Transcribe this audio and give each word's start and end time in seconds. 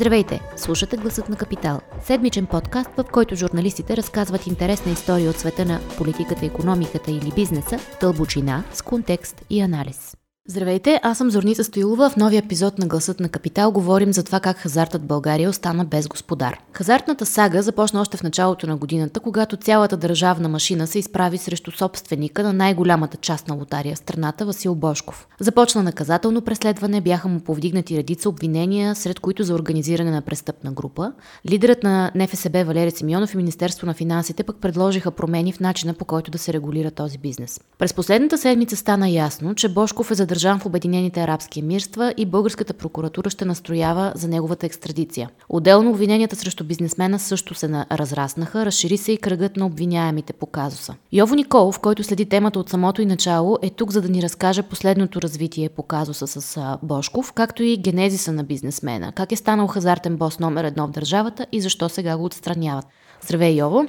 Здравейте! 0.00 0.40
Слушате 0.56 0.96
Гласът 0.96 1.28
на 1.28 1.36
Капитал. 1.36 1.80
Седмичен 2.02 2.46
подкаст, 2.46 2.90
в 2.96 3.04
който 3.12 3.36
журналистите 3.36 3.96
разказват 3.96 4.46
интересна 4.46 4.92
история 4.92 5.30
от 5.30 5.36
света 5.36 5.64
на 5.64 5.80
политиката, 5.98 6.46
економиката 6.46 7.10
или 7.10 7.32
бизнеса, 7.34 7.78
дълбочина, 8.00 8.64
с 8.72 8.82
контекст 8.82 9.44
и 9.50 9.60
анализ. 9.60 10.16
Здравейте, 10.50 11.00
аз 11.02 11.18
съм 11.18 11.30
Зорница 11.30 11.64
Стоилова. 11.64 12.10
В 12.10 12.16
новия 12.16 12.38
епизод 12.38 12.78
на 12.78 12.86
Гласът 12.86 13.20
на 13.20 13.28
Капитал 13.28 13.72
говорим 13.72 14.12
за 14.12 14.24
това 14.24 14.40
как 14.40 14.56
хазартът 14.56 15.02
България 15.02 15.50
остана 15.50 15.84
без 15.84 16.08
господар. 16.08 16.58
Хазартната 16.72 17.26
сага 17.26 17.62
започна 17.62 18.00
още 18.00 18.16
в 18.16 18.22
началото 18.22 18.66
на 18.66 18.76
годината, 18.76 19.20
когато 19.20 19.56
цялата 19.56 19.96
държавна 19.96 20.48
машина 20.48 20.86
се 20.86 20.98
изправи 20.98 21.38
срещу 21.38 21.70
собственика 21.70 22.42
на 22.42 22.52
най-голямата 22.52 23.16
част 23.16 23.48
на 23.48 23.54
лотария 23.54 23.96
страната 23.96 24.46
Васил 24.46 24.74
Бошков. 24.74 25.28
Започна 25.40 25.82
наказателно 25.82 26.40
преследване, 26.40 27.00
бяха 27.00 27.28
му 27.28 27.40
повдигнати 27.40 27.96
редица 27.96 28.28
обвинения, 28.28 28.94
сред 28.94 29.20
които 29.20 29.42
за 29.42 29.54
организиране 29.54 30.10
на 30.10 30.22
престъпна 30.22 30.72
група. 30.72 31.12
Лидерът 31.50 31.82
на 31.82 32.10
НФСБ 32.14 32.64
Валерия 32.64 32.92
Симеонов 32.92 33.34
и 33.34 33.36
Министерство 33.36 33.86
на 33.86 33.94
финансите 33.94 34.42
пък 34.42 34.56
предложиха 34.56 35.10
промени 35.10 35.52
в 35.52 35.60
начина 35.60 35.94
по 35.94 36.04
който 36.04 36.30
да 36.30 36.38
се 36.38 36.52
регулира 36.52 36.90
този 36.90 37.18
бизнес. 37.18 37.60
През 37.78 37.94
последната 37.94 38.38
седмица 38.38 38.76
стана 38.76 39.08
ясно, 39.08 39.54
че 39.54 39.68
Бошков 39.68 40.10
е 40.10 40.14
задържан 40.14 40.39
задържан 40.40 40.58
в 40.58 40.66
Обединените 40.66 41.20
арабски 41.20 41.60
емирства 41.60 42.14
и 42.16 42.26
българската 42.26 42.74
прокуратура 42.74 43.30
ще 43.30 43.44
настоява 43.44 44.12
за 44.14 44.28
неговата 44.28 44.66
екстрадиция. 44.66 45.30
Отделно 45.48 45.90
обвиненията 45.90 46.36
срещу 46.36 46.64
бизнесмена 46.64 47.18
също 47.18 47.54
се 47.54 47.68
разраснаха, 47.92 48.66
разшири 48.66 48.96
се 48.96 49.12
и 49.12 49.16
кръгът 49.16 49.56
на 49.56 49.66
обвиняемите 49.66 50.32
по 50.32 50.46
казуса. 50.46 50.94
Йово 51.12 51.34
Николов, 51.34 51.80
който 51.80 52.04
следи 52.04 52.24
темата 52.24 52.58
от 52.58 52.68
самото 52.68 53.02
и 53.02 53.06
начало, 53.06 53.58
е 53.62 53.70
тук 53.70 53.92
за 53.92 54.02
да 54.02 54.08
ни 54.08 54.22
разкаже 54.22 54.62
последното 54.62 55.22
развитие 55.22 55.68
по 55.68 55.82
казуса 55.82 56.26
с 56.26 56.78
Бошков, 56.82 57.32
както 57.32 57.62
и 57.62 57.76
генезиса 57.76 58.32
на 58.32 58.44
бизнесмена, 58.44 59.12
как 59.12 59.32
е 59.32 59.36
станал 59.36 59.66
хазартен 59.66 60.16
бос 60.16 60.38
номер 60.38 60.64
едно 60.64 60.86
в 60.86 60.90
държавата 60.90 61.46
и 61.52 61.60
защо 61.60 61.88
сега 61.88 62.16
го 62.16 62.24
отстраняват. 62.24 62.84
Здравей, 63.22 63.54
Йово! 63.54 63.86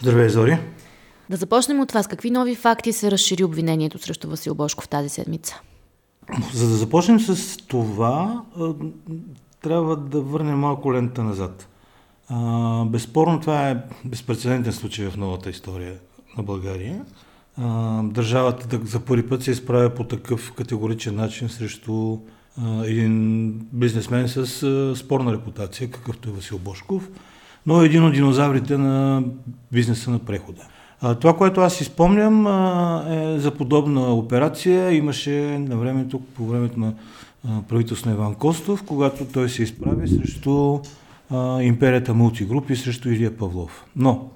Здравей, 0.00 0.28
Зори! 0.28 0.58
Да 1.30 1.36
започнем 1.36 1.80
от 1.80 1.92
вас. 1.92 2.06
Какви 2.06 2.30
нови 2.30 2.54
факти 2.54 2.92
се 2.92 3.10
разшири 3.10 3.44
обвинението 3.44 3.98
срещу 3.98 4.28
Васил 4.28 4.54
Бошков 4.54 4.88
тази 4.88 5.08
седмица? 5.08 5.60
За 6.52 6.68
да 6.68 6.74
започнем 6.74 7.20
с 7.20 7.56
това, 7.56 8.42
трябва 9.62 9.96
да 9.96 10.20
върнем 10.20 10.58
малко 10.58 10.92
лента 10.92 11.24
назад. 11.24 11.68
Безспорно 12.86 13.40
това 13.40 13.70
е 13.70 13.82
безпредседентен 14.04 14.72
случай 14.72 15.10
в 15.10 15.16
новата 15.16 15.50
история 15.50 15.94
на 16.36 16.42
България. 16.42 17.04
Държавата 18.02 18.80
за 18.84 19.00
първи 19.00 19.28
път 19.28 19.42
се 19.42 19.50
изправя 19.50 19.90
по 19.90 20.04
такъв 20.04 20.52
категоричен 20.52 21.14
начин 21.14 21.48
срещу 21.48 22.18
един 22.84 23.52
бизнесмен 23.72 24.28
с 24.28 24.96
спорна 24.96 25.32
репутация, 25.32 25.90
какъвто 25.90 26.28
е 26.28 26.32
Васил 26.32 26.58
Бошков, 26.58 27.08
но 27.66 27.82
е 27.82 27.86
един 27.86 28.04
от 28.04 28.14
динозаврите 28.14 28.78
на 28.78 29.22
бизнеса 29.72 30.10
на 30.10 30.18
прехода. 30.18 30.62
Това, 31.20 31.36
което 31.36 31.60
аз 31.60 31.80
изпомням 31.80 32.46
е 33.12 33.38
за 33.38 33.50
подобна 33.50 34.14
операция. 34.14 34.92
Имаше 34.92 35.58
на 35.58 35.76
времето, 35.76 36.20
по 36.20 36.46
времето 36.46 36.80
на 36.80 36.94
правителство 37.68 38.10
на 38.10 38.16
Иван 38.16 38.34
Костов, 38.34 38.82
когато 38.82 39.24
той 39.24 39.48
се 39.48 39.62
изправи 39.62 40.08
срещу 40.08 40.78
а, 41.30 41.62
империята 41.62 42.14
мултигрупи, 42.14 42.76
срещу 42.76 43.08
Илия 43.08 43.36
Павлов. 43.36 43.84
Но 43.96 44.28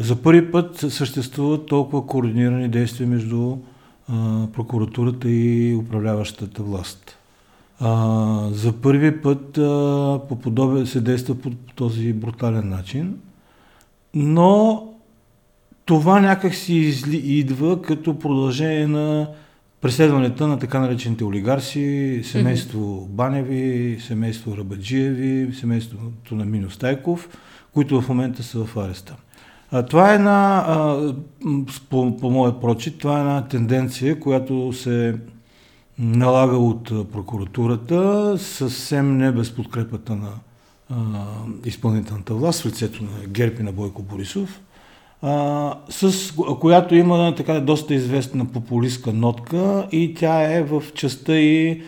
за 0.00 0.16
първи 0.16 0.50
път 0.50 0.76
съществуват 0.88 1.66
толкова 1.66 2.06
координирани 2.06 2.68
действия 2.68 3.08
между 3.08 3.56
прокуратурата 4.52 5.30
и 5.30 5.74
управляващата 5.74 6.62
власт. 6.62 7.18
За 8.50 8.72
първи 8.82 9.22
път 9.22 9.52
по 10.28 10.38
подобие 10.42 10.86
се 10.86 11.00
действа 11.00 11.34
по 11.34 11.50
този 11.74 12.12
брутален 12.12 12.68
начин, 12.68 13.18
но 14.14 14.82
това 15.84 16.20
някак 16.20 16.54
си 16.54 16.74
идва 17.12 17.82
като 17.82 18.18
продължение 18.18 18.86
на 18.86 19.28
преследването 19.80 20.46
на 20.46 20.58
така 20.58 20.80
наречените 20.80 21.24
олигарси, 21.24 22.20
семейство. 22.24 23.08
Баневи, 23.10 23.98
семейство 24.00 24.56
Рабаджиеви, 24.56 25.54
семейството 25.54 26.34
на 26.34 26.44
Мино 26.44 26.70
Стайков, 26.70 27.28
които 27.74 28.00
в 28.00 28.08
момента 28.08 28.42
са 28.42 28.64
в 28.64 28.76
ареста. 28.76 29.16
А, 29.70 29.82
това 29.82 30.12
е 30.12 30.14
една, 30.14 30.64
а, 30.68 31.14
по, 31.90 32.16
по 32.16 32.30
моя 32.30 32.60
прочит, 32.60 32.98
това 32.98 33.16
е 33.16 33.20
една 33.20 33.48
тенденция, 33.48 34.20
която 34.20 34.72
се 34.72 35.14
налага 35.98 36.56
от 36.56 37.12
прокуратурата, 37.12 38.34
съвсем 38.38 39.16
не 39.16 39.32
без 39.32 39.54
подкрепата 39.54 40.16
на 40.16 40.30
а, 40.90 40.96
изпълнителната 41.64 42.34
власт 42.34 42.62
в 42.62 42.66
лицето 42.66 43.04
на 43.04 43.26
Герпи 43.26 43.62
на 43.62 43.72
Бойко 43.72 44.02
Борисов 44.02 44.60
а, 45.26 45.74
с 45.88 46.32
която 46.60 46.94
има 46.94 47.34
така 47.34 47.60
доста 47.60 47.94
известна 47.94 48.44
популистка 48.44 49.12
нотка 49.12 49.88
и 49.92 50.14
тя 50.14 50.52
е 50.52 50.62
в 50.62 50.82
частта 50.94 51.36
и 51.36 51.82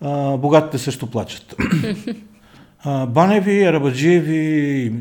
а, 0.00 0.36
богатите 0.36 0.78
също 0.78 1.06
плачат. 1.06 1.56
А, 2.84 3.06
Баневи, 3.06 3.72
Рабаджиеви, 3.72 4.92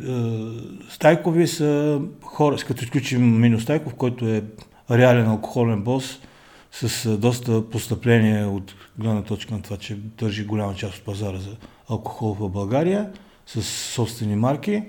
Стайкови 0.89 1.47
са 1.47 2.01
хора, 2.23 2.55
като 2.67 2.83
изключим 2.83 3.39
Мино 3.39 3.59
Стайков, 3.59 3.93
който 3.93 4.27
е 4.27 4.43
реален 4.91 5.27
алкохолен 5.27 5.81
бос, 5.81 6.19
с 6.71 7.17
доста 7.17 7.69
постъпление 7.69 8.45
от 8.45 8.73
гледна 8.97 9.21
точка 9.21 9.53
на 9.53 9.61
това, 9.61 9.77
че 9.77 9.95
държи 9.95 10.45
голяма 10.45 10.75
част 10.75 10.97
от 10.97 11.05
пазара 11.05 11.37
за 11.37 11.55
алкохол 11.89 12.33
в 12.33 12.49
България, 12.49 13.09
с 13.45 13.61
собствени 13.63 14.35
марки 14.35 14.83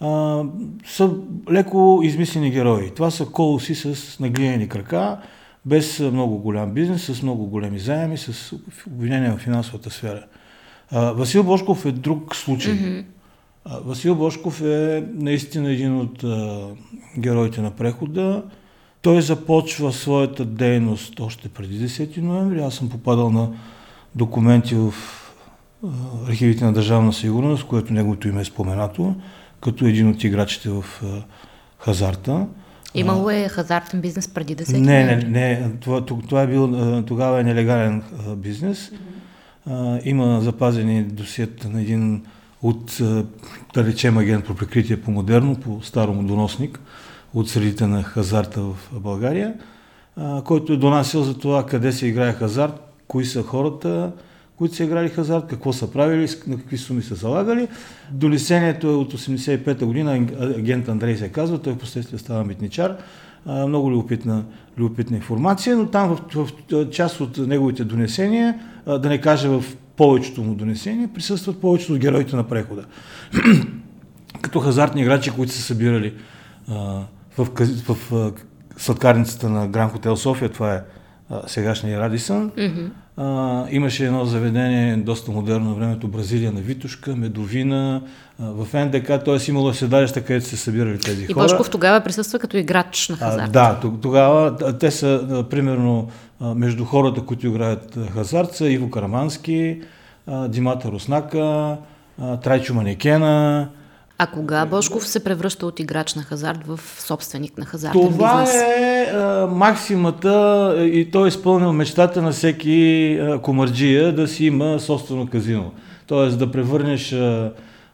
а, 0.00 0.42
са 0.86 1.10
леко 1.50 2.00
измислени 2.02 2.50
герои. 2.50 2.90
Това 2.90 3.10
са 3.10 3.26
колоси 3.26 3.74
с 3.74 4.20
наглиени 4.20 4.68
крака, 4.68 5.18
без 5.66 6.00
много 6.00 6.38
голям 6.38 6.70
бизнес, 6.70 7.04
с 7.04 7.22
много 7.22 7.46
големи 7.46 7.78
заеми, 7.78 8.18
с 8.18 8.54
обвинения 8.86 9.36
в 9.36 9.40
финансовата 9.40 9.90
сфера. 9.90 10.24
А, 10.90 11.12
Васил 11.12 11.44
Бошков 11.44 11.86
е 11.86 11.92
друг 11.92 12.36
случай. 12.36 12.74
Mm-hmm. 12.74 13.04
А, 13.64 13.80
Васил 13.80 14.14
Бошков 14.14 14.60
е 14.60 15.04
наистина 15.14 15.70
един 15.70 15.96
от 15.96 16.24
а, 16.24 16.66
героите 17.18 17.60
на 17.60 17.70
прехода. 17.70 18.42
Той 19.02 19.22
започва 19.22 19.92
своята 19.92 20.44
дейност 20.44 21.20
още 21.20 21.48
преди 21.48 21.88
10 21.88 22.20
ноември. 22.20 22.60
Аз 22.60 22.74
съм 22.74 22.88
попадал 22.88 23.30
на 23.30 23.50
документи 24.14 24.74
в 24.74 24.94
архивите 26.28 26.64
на 26.64 26.72
Държавна 26.72 27.12
сигурност, 27.12 27.66
което 27.66 27.92
неговото 27.92 28.28
име 28.28 28.40
е 28.40 28.44
споменато 28.44 29.14
като 29.64 29.86
един 29.86 30.08
от 30.08 30.24
играчите 30.24 30.68
в 30.68 30.84
хазарта. 31.78 32.46
Имало 32.94 33.30
е 33.30 33.48
хазартен 33.48 34.00
бизнес 34.00 34.28
преди 34.28 34.54
да 34.54 34.66
се... 34.66 34.78
Не, 34.78 35.04
не, 35.04 35.16
не. 35.16 35.70
Това, 35.80 36.04
това 36.06 36.42
е 36.42 36.46
бил 36.46 37.02
тогава 37.02 37.40
е 37.40 37.44
нелегален 37.44 38.02
бизнес. 38.36 38.90
Mm-hmm. 38.90 40.00
Има 40.04 40.40
запазени 40.40 41.02
досиета 41.02 41.68
на 41.68 41.80
един 41.80 42.22
от, 42.62 42.96
да 43.74 43.84
речем, 43.84 44.18
агент 44.18 44.44
по 44.44 44.54
прикритие 44.54 45.00
по 45.00 45.10
модерно, 45.10 45.56
по 45.56 45.82
старо 45.82 46.12
доносник 46.12 46.80
от 47.34 47.48
средите 47.50 47.86
на 47.86 48.02
хазарта 48.02 48.60
в 48.60 48.76
България, 48.92 49.54
който 50.44 50.72
е 50.72 50.76
донасил 50.76 51.22
за 51.22 51.38
това 51.38 51.66
къде 51.66 51.92
се 51.92 52.06
играе 52.06 52.32
хазарт, 52.32 52.80
кои 53.08 53.24
са 53.24 53.42
хората, 53.42 54.12
които 54.56 54.74
са 54.74 54.84
играли 54.84 55.08
хазарт, 55.08 55.46
какво 55.46 55.72
са 55.72 55.92
правили, 55.92 56.28
на 56.46 56.56
какви 56.56 56.78
суми 56.78 57.02
са 57.02 57.14
залагали. 57.14 57.68
Донесението 58.10 58.86
е 58.86 58.94
от 58.94 59.14
85-та 59.14 59.86
година, 59.86 60.14
агент 60.40 60.88
Андрей 60.88 61.16
се 61.16 61.28
казва, 61.28 61.58
той 61.58 61.72
в 61.72 61.78
последствие 61.78 62.18
става 62.18 62.44
митничар. 62.44 62.96
Много 63.46 63.90
любопитна, 63.90 64.44
любопитна 64.78 65.16
информация, 65.16 65.76
но 65.76 65.86
там 65.86 66.16
в, 66.16 66.46
в 66.70 66.90
част 66.90 67.20
от 67.20 67.38
неговите 67.38 67.84
донесения, 67.84 68.60
да 68.86 69.08
не 69.08 69.20
кажа 69.20 69.60
в 69.60 69.76
повечето 69.96 70.42
му 70.42 70.54
донесения, 70.54 71.08
присъстват 71.14 71.60
повечето 71.60 71.92
от 71.92 71.98
героите 71.98 72.36
на 72.36 72.44
прехода. 72.44 72.84
Като 74.42 74.60
хазартни 74.60 75.02
играчи, 75.02 75.30
които 75.30 75.52
са 75.52 75.62
събирали 75.62 76.14
в, 76.68 77.48
в, 77.48 77.94
в 78.10 78.32
сладкарницата 78.76 79.48
на 79.48 79.68
Гран 79.68 79.88
Хотел 79.88 80.16
София, 80.16 80.48
това 80.48 80.74
е 80.74 80.80
сегашния 81.46 82.00
Радисън. 82.00 82.50
Mm-hmm. 82.50 82.88
А, 83.16 83.64
имаше 83.70 84.06
едно 84.06 84.24
заведение, 84.24 84.96
доста 84.96 85.30
модерно 85.30 85.68
на 85.68 85.74
времето, 85.74 86.08
Бразилия 86.08 86.52
на 86.52 86.60
Витушка, 86.60 87.16
Медовина, 87.16 88.02
а, 88.42 88.44
в 88.44 88.84
НДК, 88.84 89.06
т.е. 89.24 89.50
имало 89.50 89.70
е 89.70 89.74
седалища, 89.74 90.24
където 90.24 90.46
се 90.46 90.56
събирали 90.56 90.98
тези 90.98 91.24
и 91.24 91.26
хора. 91.26 91.44
И 91.44 91.48
Бошков 91.48 91.70
тогава 91.70 92.00
присъства 92.00 92.38
като 92.38 92.56
играч 92.56 93.08
на 93.08 93.16
хазарт. 93.16 93.56
А, 93.56 93.76
да, 93.80 93.90
тогава 94.02 94.56
те 94.78 94.90
са, 94.90 95.26
а, 95.30 95.48
примерно, 95.48 96.08
а, 96.40 96.54
между 96.54 96.84
хората, 96.84 97.20
които 97.20 97.46
играят 97.46 97.98
хазарт, 98.14 98.54
са 98.54 98.68
Иво 98.68 98.90
Карамански, 98.90 99.80
а, 100.26 100.48
Димата 100.48 100.88
Руснака, 100.88 101.76
а, 102.20 102.36
Трайчо 102.36 102.74
Манекена, 102.74 103.68
а 104.18 104.26
кога 104.26 104.66
Бошков 104.66 105.08
се 105.08 105.24
превръща 105.24 105.66
от 105.66 105.80
играч 105.80 106.14
на 106.14 106.22
хазарт 106.22 106.66
в 106.66 106.80
собственик 106.98 107.58
на 107.58 107.64
хазартен 107.64 108.00
Това 108.00 108.40
бизнес? 108.40 108.62
Е 108.62 109.03
максимата 109.50 110.74
и 110.92 111.10
той 111.10 111.26
е 111.26 111.28
изпълнил 111.28 111.72
мечтата 111.72 112.22
на 112.22 112.32
всеки 112.32 113.20
комарджия 113.42 114.12
да 114.12 114.28
си 114.28 114.46
има 114.46 114.80
собствено 114.80 115.26
казино. 115.26 115.72
Тоест 116.06 116.38
да 116.38 116.50
превърнеш 116.50 117.12
а, 117.12 117.52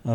а, 0.09 0.15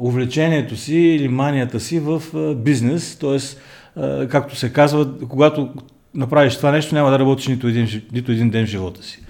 увлечението 0.00 0.76
си 0.76 0.96
или 0.96 1.28
манията 1.28 1.80
си 1.80 2.00
в 2.00 2.22
а, 2.34 2.54
бизнес. 2.54 3.16
Тоест, 3.16 3.60
а, 3.96 4.28
както 4.28 4.56
се 4.56 4.72
казва, 4.72 5.08
когато 5.28 5.68
направиш 6.14 6.56
това 6.56 6.70
нещо, 6.70 6.94
няма 6.94 7.10
да 7.10 7.18
работиш 7.18 7.48
нито 7.48 7.68
един, 7.68 7.88
нито 8.12 8.32
един 8.32 8.50
ден 8.50 8.66
в 8.66 8.68
живота 8.68 9.02
си. 9.02 9.22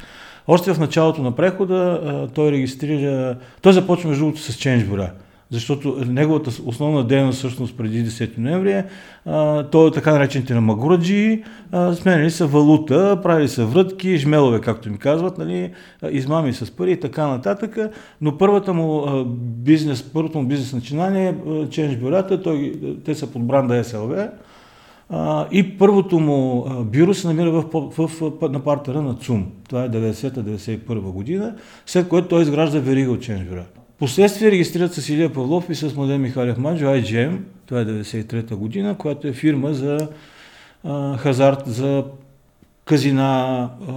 Още 0.49 0.75
в 0.75 0.81
началото 0.81 1.23
на 1.23 1.37
прехода 1.37 2.01
а, 2.05 2.35
той 2.35 2.53
регистрира, 2.53 3.37
той 3.63 3.73
започва 3.73 4.09
между 4.09 4.25
другото 4.25 4.43
с 4.43 4.53
Change 4.53 5.09
защото 5.51 5.97
неговата 6.07 6.51
основна 6.65 7.05
дейност 7.05 7.39
всъщност 7.39 7.77
преди 7.77 8.05
10 8.05 8.39
ноември 8.39 8.73
е, 8.73 8.85
той 9.71 9.89
е 9.89 9.91
така 9.91 10.13
наречените 10.13 10.55
на 10.55 10.61
магураджи, 10.61 11.43
сменили 11.95 12.31
са 12.31 12.47
валута, 12.47 13.21
правили 13.23 13.49
са 13.49 13.67
врътки, 13.67 14.17
жмелове, 14.17 14.61
както 14.61 14.91
ми 14.91 14.99
казват, 14.99 15.39
нали, 15.39 15.73
измами 16.11 16.53
с 16.53 16.71
пари 16.71 16.93
и 16.93 17.01
така 17.01 17.27
нататък, 17.27 17.79
но 18.21 18.39
първата 18.39 18.75
му 18.75 19.25
бизнес, 19.39 20.03
първото 20.03 20.39
му 20.39 20.49
бизнес 20.49 20.73
начинание 20.73 21.29
е 21.29 21.35
Change 21.49 21.99
бюрата, 22.01 22.43
той, 22.43 22.73
те 23.05 23.15
са 23.15 23.27
под 23.27 23.47
бранда 23.47 23.85
SLV, 23.85 24.31
и 25.53 25.79
първото 25.79 26.21
му 26.21 26.67
бюро 26.85 27.15
се 27.15 27.27
намира 27.27 27.51
в, 27.51 27.65
в, 27.73 28.09
в, 28.21 28.49
на 28.49 28.61
партера 28.61 29.03
на 29.03 29.15
ЦУМ. 29.15 29.47
Това 29.69 29.85
е 29.85 29.91
90-91 29.91 31.01
година, 31.01 31.55
след 31.87 32.09
което 32.09 32.29
той 32.29 32.43
изгражда 32.43 32.81
верига 32.81 33.11
от 33.11 33.21
Change 33.21 33.49
бюра. 33.49 33.65
Последствие 33.99 34.51
регистрират 34.51 34.95
с 34.95 35.09
Илия 35.09 35.33
Павлов 35.33 35.71
и 35.71 35.75
с 35.75 35.95
Младен 35.95 36.21
Михалев 36.21 36.59
Манджо 36.59 36.87
IGM, 36.87 37.39
това 37.67 37.81
е 37.81 37.85
93-та 37.85 38.57
година, 38.57 38.97
която 38.99 39.29
е 39.29 39.33
фирма 39.33 39.75
за 39.75 40.09
а, 40.85 41.17
хазарт, 41.17 41.63
за 41.67 42.05
казина, 42.85 43.71
а, 43.89 43.93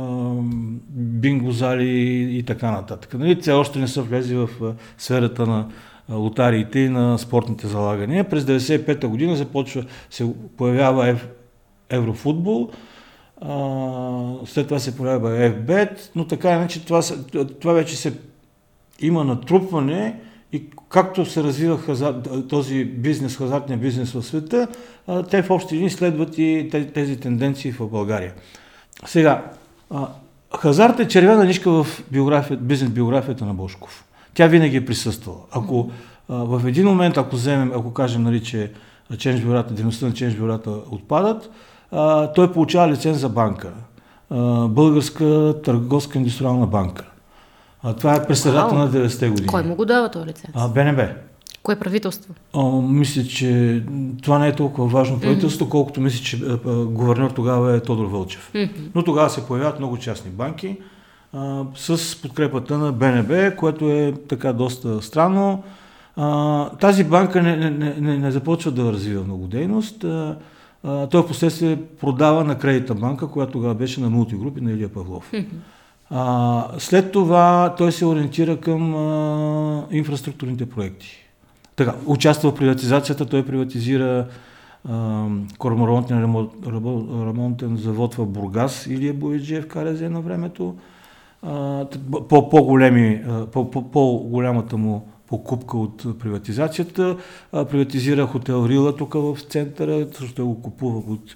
бинго 0.90 1.52
зали 1.52 1.90
и 2.38 2.44
така 2.44 2.72
нататък. 2.72 3.14
Нали, 3.14 3.40
те 3.40 3.52
още 3.52 3.80
не 3.80 3.88
са 3.88 4.02
влезли 4.02 4.36
в 4.36 4.50
сферата 4.98 5.46
на 5.46 5.68
лотариите 6.10 6.80
и 6.80 6.90
на 6.90 7.18
спортните 7.18 7.68
залагания. 7.68 8.30
През 8.30 8.44
95-та 8.44 9.08
година 9.08 9.36
започва, 9.36 9.86
се 10.10 10.34
появява 10.58 11.08
ев, 11.08 11.28
еврофутбол, 11.90 12.70
след 14.46 14.68
това 14.68 14.80
се 14.80 14.98
появява 14.98 15.30
FBET, 15.30 16.10
но 16.16 16.28
така 16.28 16.52
иначе 16.52 16.86
това, 16.86 17.02
това 17.60 17.74
вече 17.74 17.96
се 17.98 18.14
има 19.02 19.24
натрупване 19.24 20.20
и 20.54 20.64
както 20.90 21.26
се 21.26 21.44
развива 21.44 21.78
хазар, 21.78 22.16
този 22.50 22.86
бизнес, 22.86 23.38
хазартния 23.38 23.80
бизнес 23.80 24.12
в 24.12 24.24
света, 24.24 24.68
те 25.30 25.42
в 25.42 25.50
общи 25.50 25.76
линии 25.76 25.90
следват 25.90 26.38
и 26.38 26.70
тези 26.94 27.20
тенденции 27.20 27.72
в 27.72 27.88
България. 27.88 28.34
Сега, 29.06 29.52
хазарт 30.60 31.00
е 31.00 31.08
червена 31.08 31.44
нишка 31.46 31.72
в 31.72 32.04
бизнес 32.60 32.90
биографията 32.90 33.46
на 33.46 33.54
Бошков. 33.54 34.06
Тя 34.34 34.48
винаги 34.48 34.78
е 34.78 34.86
присъствала. 34.86 35.40
Ако 35.52 35.92
в 36.30 36.62
един 36.68 36.88
момент, 36.88 37.18
ако 37.18 37.36
вземем, 37.36 37.72
ако 37.76 37.94
кажем, 37.94 38.24
нали, 38.24 38.44
че 38.44 38.72
ченж 39.18 39.42
бюрата, 39.42 39.74
дейността 39.74 40.06
на 40.06 40.14
ченж 40.14 40.36
бюрата 40.36 40.70
отпадат, 40.70 41.50
той 42.36 42.54
получава 42.54 42.92
лиценз 42.92 43.18
за 43.18 43.30
банка. 43.30 43.72
Българска 44.70 45.56
търговска 45.64 46.18
индустриална 46.18 46.68
банка. 46.68 47.11
А, 47.84 47.94
това 47.94 48.16
е 48.16 48.28
през 48.28 48.42
средата 48.42 48.76
на 48.76 48.92
90-те 48.92 49.30
години. 49.30 49.48
Кой 49.48 49.64
му 49.64 49.76
го 49.76 49.86
дава 49.86 50.12
този 50.12 50.26
лиценз? 50.26 50.54
А, 50.56 50.68
БНБ. 50.68 51.08
Кое 51.64 51.80
правителство? 51.80 52.34
А, 52.56 52.64
мисля, 52.82 53.24
че 53.24 53.84
това 54.24 54.40
не 54.40 54.48
е 54.48 54.56
толкова 54.56 54.88
важно 54.88 55.20
правителство, 55.20 55.66
mm-hmm. 55.66 55.70
колкото 55.70 56.02
мисля, 56.02 56.24
че 56.24 56.38
а, 56.38 56.60
а, 56.70 56.86
гувернер 56.86 57.30
тогава 57.30 57.76
е 57.76 57.80
Тодор 57.80 58.06
Вълчев. 58.06 58.52
Mm-hmm. 58.54 58.90
Но 58.96 59.04
тогава 59.04 59.30
се 59.30 59.48
появяват 59.48 59.80
много 59.80 59.98
частни 59.98 60.32
банки 60.32 60.78
а, 61.34 61.64
с 61.76 62.22
подкрепата 62.22 62.78
на 62.78 62.92
БНБ, 62.92 63.56
което 63.56 63.90
е 63.90 64.14
така 64.30 64.54
доста 64.54 65.02
странно. 65.02 65.64
А, 66.16 66.70
тази 66.70 67.04
банка 67.04 67.44
не, 67.44 67.56
не, 67.56 67.96
не, 68.00 68.18
не 68.18 68.32
започва 68.32 68.72
да 68.72 68.94
развива 68.94 69.24
много 69.24 69.48
дейност. 69.48 70.04
А, 70.04 70.38
а, 70.84 71.08
той 71.08 71.22
в 71.22 71.28
последствие 71.28 71.80
продава 72.02 72.44
на 72.44 72.58
кредита 72.58 72.96
банка, 72.96 73.28
която 73.28 73.52
тогава 73.52 73.76
беше 73.76 74.02
на 74.02 74.10
мултигрупи 74.10 74.62
на 74.62 74.72
Илия 74.72 74.90
Павлов. 74.90 75.32
Mm-hmm. 75.32 75.46
А, 76.14 76.68
след 76.78 77.12
това 77.12 77.76
той 77.78 77.92
се 77.92 78.06
ориентира 78.06 78.58
към 78.58 78.96
а, 78.96 79.86
инфраструктурните 79.92 80.70
проекти. 80.70 81.18
Така, 81.76 81.94
участва 82.06 82.52
в 82.52 82.56
приватизацията, 82.56 83.26
той 83.26 83.46
приватизира 83.46 84.28
корморонтен 85.58 86.22
ремонт, 86.22 86.52
ремонтен 87.28 87.78
завод 87.78 88.16
в 88.16 88.26
Бургас 88.26 88.88
или 88.88 89.08
е 89.08 89.14
Бояджиев 89.14 89.68
КРЗ 89.68 90.02
на 90.02 90.22
времето. 90.22 90.76
По-голямата 93.92 94.78
му 94.78 95.08
покупка 95.28 95.78
от 95.78 96.20
приватизацията. 96.20 97.18
Приватизира 97.52 98.26
хотел 98.26 98.66
Рила 98.70 98.96
тук 98.96 99.14
в 99.14 99.38
центъра, 99.50 100.08
също 100.14 100.46
го 100.46 100.62
купува 100.62 100.98
от 100.98 101.36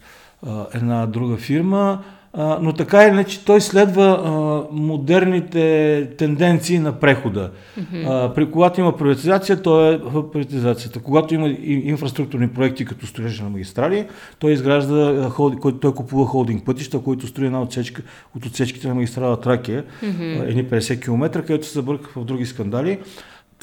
една 0.74 1.06
друга 1.06 1.38
фирма 1.38 2.04
но 2.38 2.74
така 2.74 3.04
или 3.04 3.10
иначе 3.10 3.46
той 3.46 3.62
следва 3.62 4.04
а, 4.04 4.30
модерните 4.76 6.10
тенденции 6.18 6.80
на 6.80 7.00
прехода. 7.00 7.52
Mm-hmm. 7.80 8.06
А, 8.08 8.34
при 8.34 8.52
когато 8.52 8.80
има 8.80 8.98
приватизация, 8.98 9.62
той 9.62 9.94
е 9.94 9.98
в 9.98 10.32
приватизацията. 10.32 11.00
Когато 11.00 11.34
има 11.34 11.50
инфраструктурни 11.64 12.48
проекти, 12.50 12.86
като 12.86 13.08
строежа 13.08 13.44
на 13.44 13.50
магистрали, 13.50 14.08
той 14.40 14.52
изгражда, 14.52 15.30
който 15.36 15.80
той 15.80 15.94
купува 15.94 16.26
холдинг 16.26 16.66
пътища, 16.66 17.00
който 17.00 17.28
строи 17.28 17.46
една 17.46 17.62
отсечка 17.62 18.02
от 18.36 18.46
отсечките 18.46 18.88
на 18.88 18.96
магистрала 18.96 19.42
Тракия, 19.42 19.84
mm-hmm. 20.04 20.50
едни 20.50 20.66
50 20.66 21.02
км, 21.02 21.42
където 21.42 21.68
се 21.68 21.74
забърка 21.74 22.20
в 22.20 22.26
други 22.26 22.46
скандали. 22.46 23.00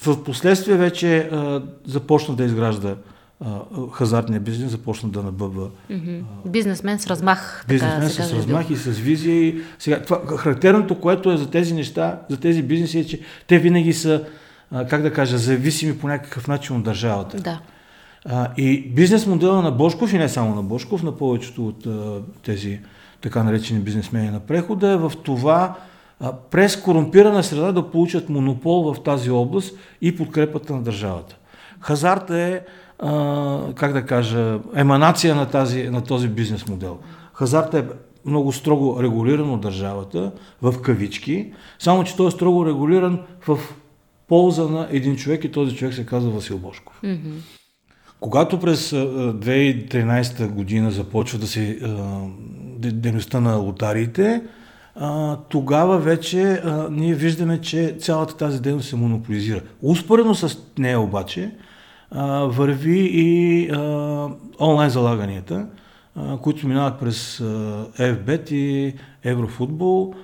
В 0.02 0.24
последствие 0.24 0.76
вече 0.76 1.18
а, 1.18 1.62
започна 1.86 2.34
да 2.34 2.44
изгражда 2.44 2.94
хазартния 3.92 4.40
бизнес 4.40 4.70
започна 4.70 5.08
да 5.08 5.22
набъбва. 5.22 5.68
Mm-hmm. 5.90 6.22
Бизнесмен 6.46 6.98
с 6.98 7.06
размах. 7.06 7.64
Бизнесмен 7.68 8.10
така, 8.10 8.22
с 8.22 8.32
размах 8.32 8.70
и 8.70 8.76
с 8.76 8.90
визия. 8.90 9.34
И 9.34 9.62
сега, 9.78 10.02
това, 10.02 10.36
характерното, 10.36 11.00
което 11.00 11.30
е 11.32 11.36
за 11.36 11.50
тези 11.50 11.74
неща, 11.74 12.20
за 12.28 12.40
тези 12.40 12.62
бизнеси 12.62 12.98
е, 12.98 13.04
че 13.04 13.20
те 13.46 13.58
винаги 13.58 13.92
са, 13.92 14.24
как 14.88 15.02
да 15.02 15.12
кажа, 15.12 15.38
зависими 15.38 15.98
по 15.98 16.08
някакъв 16.08 16.48
начин 16.48 16.76
от 16.76 16.82
държавата. 16.82 17.36
Да. 17.36 17.60
А, 18.24 18.48
и 18.56 18.88
бизнес 18.88 19.26
модела 19.26 19.62
на 19.62 19.70
Бошков, 19.70 20.12
и 20.12 20.18
не 20.18 20.28
само 20.28 20.54
на 20.54 20.62
Бошков, 20.62 21.02
на 21.02 21.16
повечето 21.16 21.66
от 21.66 21.86
а, 21.86 22.20
тези 22.44 22.80
така 23.20 23.42
наречени 23.42 23.80
бизнесмени 23.80 24.30
на 24.30 24.40
прехода 24.40 24.88
е 24.88 24.96
в 24.96 25.12
това 25.22 25.76
а, 26.20 26.32
през 26.50 26.76
корумпирана 26.76 27.42
среда 27.42 27.72
да 27.72 27.90
получат 27.90 28.28
монопол 28.28 28.94
в 28.94 29.02
тази 29.02 29.30
област 29.30 29.74
и 30.00 30.16
подкрепата 30.16 30.72
на 30.72 30.82
държавата. 30.82 31.36
Хазарта 31.80 32.38
е 32.38 32.60
а, 32.98 33.74
как 33.74 33.92
да 33.92 34.06
кажа, 34.06 34.58
еманация 34.74 35.34
на, 35.34 35.46
тази, 35.46 35.82
на 35.82 36.04
този 36.04 36.28
бизнес 36.28 36.68
модел. 36.68 36.98
Хазарта 37.34 37.78
е 37.78 37.84
много 38.24 38.52
строго 38.52 39.02
регулиран 39.02 39.50
от 39.50 39.60
държавата, 39.60 40.32
в 40.62 40.82
кавички, 40.82 41.52
само 41.78 42.04
че 42.04 42.16
той 42.16 42.28
е 42.28 42.30
строго 42.30 42.66
регулиран 42.66 43.20
в 43.46 43.58
полза 44.28 44.64
на 44.64 44.88
един 44.90 45.16
човек 45.16 45.44
и 45.44 45.52
този 45.52 45.76
човек 45.76 45.94
се 45.94 46.06
казва 46.06 46.30
Васил 46.30 46.58
Бошков. 46.58 47.00
Mm-hmm. 47.04 47.34
Когато 48.20 48.60
през 48.60 48.90
2013 48.90 50.46
година 50.48 50.90
започва 50.90 51.38
да 51.38 51.46
се 51.46 51.78
дейността 52.78 53.40
на 53.40 53.56
лотариите, 53.56 54.42
а, 54.96 55.36
тогава 55.36 55.98
вече 55.98 56.42
а, 56.42 56.88
ние 56.90 57.14
виждаме, 57.14 57.60
че 57.60 57.96
цялата 58.00 58.36
тази 58.36 58.60
дейност 58.60 58.88
се 58.88 58.96
монополизира. 58.96 59.60
Успоредно 59.82 60.34
с 60.34 60.58
нея 60.78 61.00
обаче, 61.00 61.50
а, 62.14 62.44
върви 62.44 63.10
и 63.12 63.68
а, 63.70 64.28
онлайн 64.60 64.90
залаганията, 64.90 65.66
а, 66.16 66.36
които 66.36 66.68
минават 66.68 67.00
през 67.00 67.40
а, 67.40 67.44
FBET 67.98 68.52
и 68.52 68.94
Еврофутбол. 69.24 70.14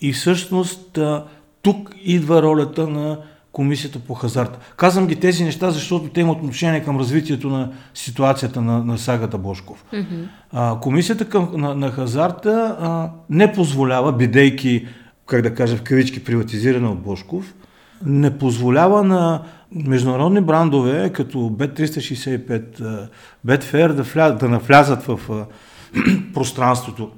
И 0.00 0.12
всъщност 0.12 0.98
а, 0.98 1.24
тук 1.62 1.94
идва 2.02 2.42
ролята 2.42 2.88
на 2.88 3.18
Комисията 3.52 3.98
по 3.98 4.14
хазарта. 4.14 4.58
Казвам 4.76 5.06
ги 5.06 5.16
тези 5.16 5.44
неща, 5.44 5.70
защото 5.70 6.08
те 6.08 6.20
имат 6.20 6.38
отношение 6.38 6.84
към 6.84 6.98
развитието 6.98 7.48
на 7.48 7.72
ситуацията 7.94 8.60
на, 8.60 8.84
на 8.84 8.98
сагата 8.98 9.38
Бошков. 9.38 9.84
Mm-hmm. 9.92 10.26
А, 10.52 10.80
комисията 10.80 11.28
към, 11.28 11.48
на, 11.52 11.74
на 11.74 11.90
хазарта 11.90 12.76
а, 12.80 13.10
не 13.30 13.52
позволява, 13.52 14.12
бидейки, 14.12 14.86
как 15.26 15.42
да 15.42 15.54
кажа, 15.54 15.76
в 15.76 15.82
кавички 15.82 16.24
приватизирана 16.24 16.90
от 16.90 17.02
Бошков, 17.02 17.54
не 18.06 18.38
позволява 18.38 19.04
на 19.04 19.42
международни 19.74 20.40
брандове, 20.40 21.10
като 21.12 21.38
Bet365, 21.38 23.08
Betfair 23.46 23.92
да, 23.92 24.02
вля, 24.02 24.30
да 24.30 24.48
навлязат 24.48 25.02
в 25.02 25.46
пространството 26.34 27.10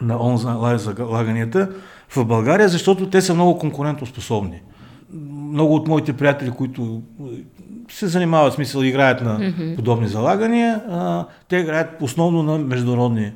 на 0.00 0.22
онлайн 0.22 0.78
залаганията 0.78 1.70
в 2.08 2.24
България, 2.24 2.68
защото 2.68 3.10
те 3.10 3.20
са 3.20 3.34
много 3.34 3.58
конкурентоспособни. 3.58 4.62
Много 5.52 5.74
от 5.74 5.88
моите 5.88 6.12
приятели, 6.12 6.50
които 6.50 7.02
се 7.90 8.06
занимават, 8.06 8.54
смисъл, 8.54 8.82
играят 8.82 9.22
на 9.22 9.38
mm-hmm. 9.38 9.76
подобни 9.76 10.08
залагания, 10.08 10.82
а, 10.90 11.26
те 11.48 11.56
играят 11.56 12.02
основно 12.02 12.42
на 12.42 12.58
международни 12.58 13.32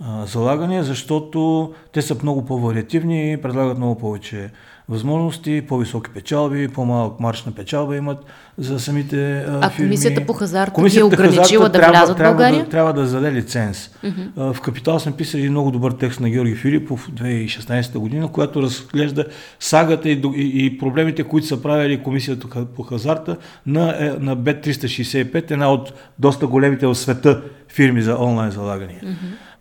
а, 0.00 0.26
залагания, 0.26 0.84
защото 0.84 1.72
те 1.92 2.02
са 2.02 2.16
много 2.22 2.44
по-вариативни 2.44 3.32
и 3.32 3.36
предлагат 3.36 3.78
много 3.78 3.98
повече 3.98 4.50
възможности, 4.88 5.62
по-високи 5.68 6.10
печалби, 6.10 6.68
по-малък 6.68 7.20
марш 7.20 7.44
на 7.44 7.52
печалба 7.52 7.96
имат 7.96 8.18
за 8.58 8.80
самите 8.80 9.38
а, 9.38 9.58
а 9.62 9.70
фирми. 9.70 9.88
комисията 9.88 10.26
по 10.26 10.32
хазарта 10.32 10.72
комисията 10.72 11.16
ги 11.16 11.22
е 11.22 11.26
ограничила 11.26 11.68
да 11.68 11.78
влязат 11.78 12.18
в 12.18 12.22
България? 12.22 12.64
Да, 12.64 12.70
трябва 12.70 12.92
да 12.92 13.06
заде 13.06 13.32
лиценз. 13.32 13.90
Uh-huh. 14.04 14.52
В 14.52 14.60
Капитал 14.60 14.98
сме 14.98 15.12
писали 15.12 15.50
много 15.50 15.70
добър 15.70 15.92
текст 15.92 16.20
на 16.20 16.30
Георги 16.30 16.54
Филипов 16.54 17.10
2016 17.10 17.98
година, 17.98 18.28
която 18.32 18.62
разглежда 18.62 19.24
сагата 19.60 20.08
и, 20.08 20.22
и, 20.34 20.66
и 20.66 20.78
проблемите, 20.78 21.24
които 21.24 21.46
са 21.46 21.62
правили 21.62 22.02
комисията 22.02 22.66
по 22.66 22.82
хазарта 22.82 23.36
на, 23.66 23.96
е, 23.98 24.10
на 24.10 24.36
B365, 24.36 25.50
една 25.50 25.72
от 25.72 25.92
доста 26.18 26.46
големите 26.46 26.86
в 26.86 26.94
света 26.94 27.42
фирми 27.68 28.02
за 28.02 28.16
онлайн 28.18 28.50
залагания. 28.50 29.00
Uh-huh. 29.04 29.16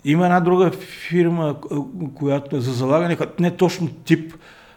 Има 0.05 0.25
една 0.25 0.39
друга 0.39 0.71
фирма, 1.09 1.55
която 2.15 2.55
е 2.55 2.59
за 2.59 2.73
залагане, 2.73 3.17
не 3.39 3.51
точно 3.51 3.87
тип 3.87 4.33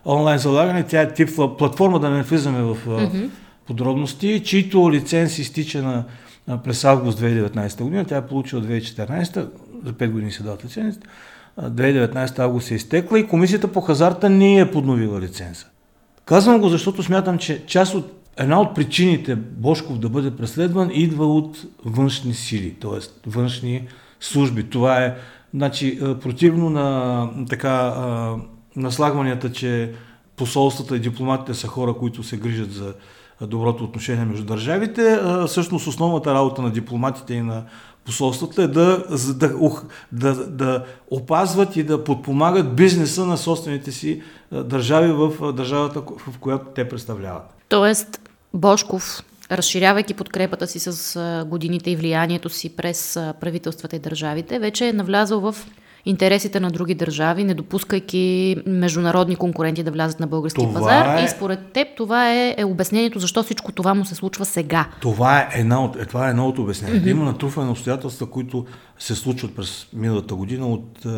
онлайн 0.07 0.39
залагане, 0.39 0.83
тя 0.83 1.01
е 1.01 1.15
тип 1.15 1.29
платформа, 1.59 2.01
да 2.01 2.11
не 2.11 2.23
влизаме 2.23 2.63
в 2.63 2.77
mm-hmm. 2.87 3.29
подробности, 3.67 4.43
чието 4.45 4.93
лиценз 4.93 5.39
изтича 5.39 5.83
на, 5.83 6.05
на 6.49 6.63
през 6.63 6.85
август 6.85 7.21
2019 7.21 7.83
година, 7.83 8.05
тя 8.05 8.17
е 8.17 8.27
получила 8.27 8.63
2014, 8.63 9.49
за 9.85 9.93
5 9.93 10.11
години 10.11 10.33
се 10.33 10.43
дава 10.43 10.57
лиценз, 10.65 10.99
2019 11.61 12.39
август 12.39 12.71
е 12.71 12.75
изтекла 12.75 13.19
и 13.19 13.27
комисията 13.27 13.73
по 13.73 13.81
хазарта 13.81 14.31
не 14.31 14.59
е 14.59 14.71
подновила 14.71 15.21
лиценза. 15.21 15.65
Казвам 16.25 16.61
го, 16.61 16.69
защото 16.69 17.03
смятам, 17.03 17.39
че 17.39 17.67
част 17.67 17.95
от 17.95 18.19
една 18.37 18.61
от 18.61 18.75
причините 18.75 19.37
Бошков 19.37 19.99
да 19.99 20.09
бъде 20.09 20.37
преследван 20.37 20.91
идва 20.93 21.27
от 21.35 21.67
външни 21.85 22.35
сили, 22.35 22.75
т.е. 22.75 23.31
външни 23.31 23.89
служби. 24.21 24.71
Това 24.71 25.05
е 25.05 25.15
значи, 25.55 25.99
противно 26.23 26.71
на 26.71 27.29
така 27.49 27.95
наслагванията, 28.77 29.53
че 29.53 29.93
посолствата 30.37 30.97
и 30.97 31.01
дипломатите 31.01 31.55
са 31.55 31.67
хора, 31.67 31.95
които 31.95 32.23
се 32.23 32.37
грижат 32.37 32.73
за 32.73 32.95
доброто 33.41 33.85
отношение 33.85 34.25
между 34.25 34.45
държавите. 34.45 35.21
Всъщност 35.47 35.87
основната 35.87 36.35
работа 36.35 36.63
на 36.63 36.71
дипломатите 36.71 37.35
и 37.35 37.43
на 37.43 37.65
посолствата 38.05 38.63
е 38.63 38.67
да, 38.67 39.05
да, 39.35 39.75
да, 40.13 40.47
да 40.47 40.85
опазват 41.11 41.77
и 41.77 41.83
да 41.83 42.05
подпомагат 42.05 42.77
бизнеса 42.77 43.27
на 43.27 43.37
собствените 43.37 43.93
си 43.93 44.23
държави 44.53 45.13
в 45.13 45.53
държавата, 45.53 46.01
в 46.01 46.39
която 46.39 46.67
те 46.75 46.89
представляват. 46.89 47.55
Тоест, 47.69 48.21
Бошков, 48.55 49.23
разширявайки 49.51 50.15
подкрепата 50.15 50.67
си 50.67 50.79
с 50.79 51.45
годините 51.49 51.91
и 51.91 51.97
влиянието 51.97 52.49
си 52.49 52.77
през 52.77 53.15
правителствата 53.41 53.97
и 53.97 53.99
държавите, 53.99 54.59
вече 54.59 54.89
е 54.89 54.93
навлязъл 54.93 55.41
в 55.41 55.57
интересите 56.05 56.61
на 56.61 56.71
други 56.71 56.95
държави, 56.95 57.45
не 57.45 57.55
допускайки 57.55 58.57
международни 58.67 59.37
конкуренти 59.37 59.83
да 59.83 59.91
влязат 59.91 60.21
на 60.21 60.27
български 60.27 60.61
това 60.61 60.75
пазар. 60.75 61.19
Е... 61.19 61.25
И 61.25 61.29
според 61.29 61.73
теб 61.73 61.89
това 61.97 62.33
е, 62.33 62.55
е 62.59 62.65
обяснението 62.65 63.19
защо 63.19 63.43
всичко 63.43 63.73
това 63.73 63.95
му 63.95 64.05
се 64.05 64.15
случва 64.15 64.45
сега. 64.45 64.89
Това 65.01 65.39
е 65.41 65.49
едно 65.53 65.85
от, 65.85 65.97
е, 65.97 66.07
това 66.07 66.27
е 66.27 66.31
едно 66.31 66.49
от 66.49 66.59
обясненията. 66.59 67.07
Mm-hmm. 67.07 67.11
Има 67.11 67.25
натрупване 67.25 67.67
на 67.67 67.73
обстоятелства, 67.73 68.31
които 68.31 68.67
се 68.99 69.15
случват 69.15 69.57
през 69.57 69.87
миналата 69.93 70.35
година 70.35 70.67
от 70.67 71.05
е, 71.07 71.09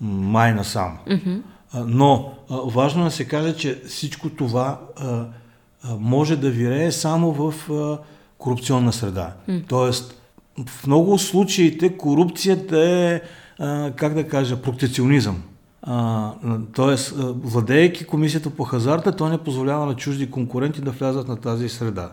май 0.00 0.54
насам. 0.54 0.98
Mm-hmm. 1.08 1.40
Но 1.86 2.32
важно 2.50 3.02
е 3.02 3.04
да 3.04 3.10
се 3.10 3.24
каже, 3.24 3.56
че 3.56 3.82
всичко 3.86 4.30
това 4.30 4.80
може 5.98 6.36
да 6.36 6.50
вирее 6.50 6.92
само 6.92 7.32
в 7.32 7.54
корупционна 8.38 8.92
среда. 8.92 9.32
Mm. 9.48 9.62
Тоест, 9.68 10.22
в 10.66 10.86
много 10.86 11.18
случаите 11.18 11.96
корупцията 11.96 12.78
е 12.78 13.20
как 13.96 14.14
да 14.14 14.28
кажа, 14.28 14.62
протекционизъм. 14.62 15.42
тоест, 16.74 17.14
владеейки 17.42 18.04
комисията 18.04 18.50
по 18.50 18.64
хазарта, 18.64 19.16
то 19.16 19.28
не 19.28 19.38
позволява 19.38 19.86
на 19.86 19.94
чужди 19.94 20.30
конкуренти 20.30 20.80
да 20.80 20.90
влязат 20.90 21.28
на 21.28 21.36
тази 21.36 21.68
среда. 21.68 22.12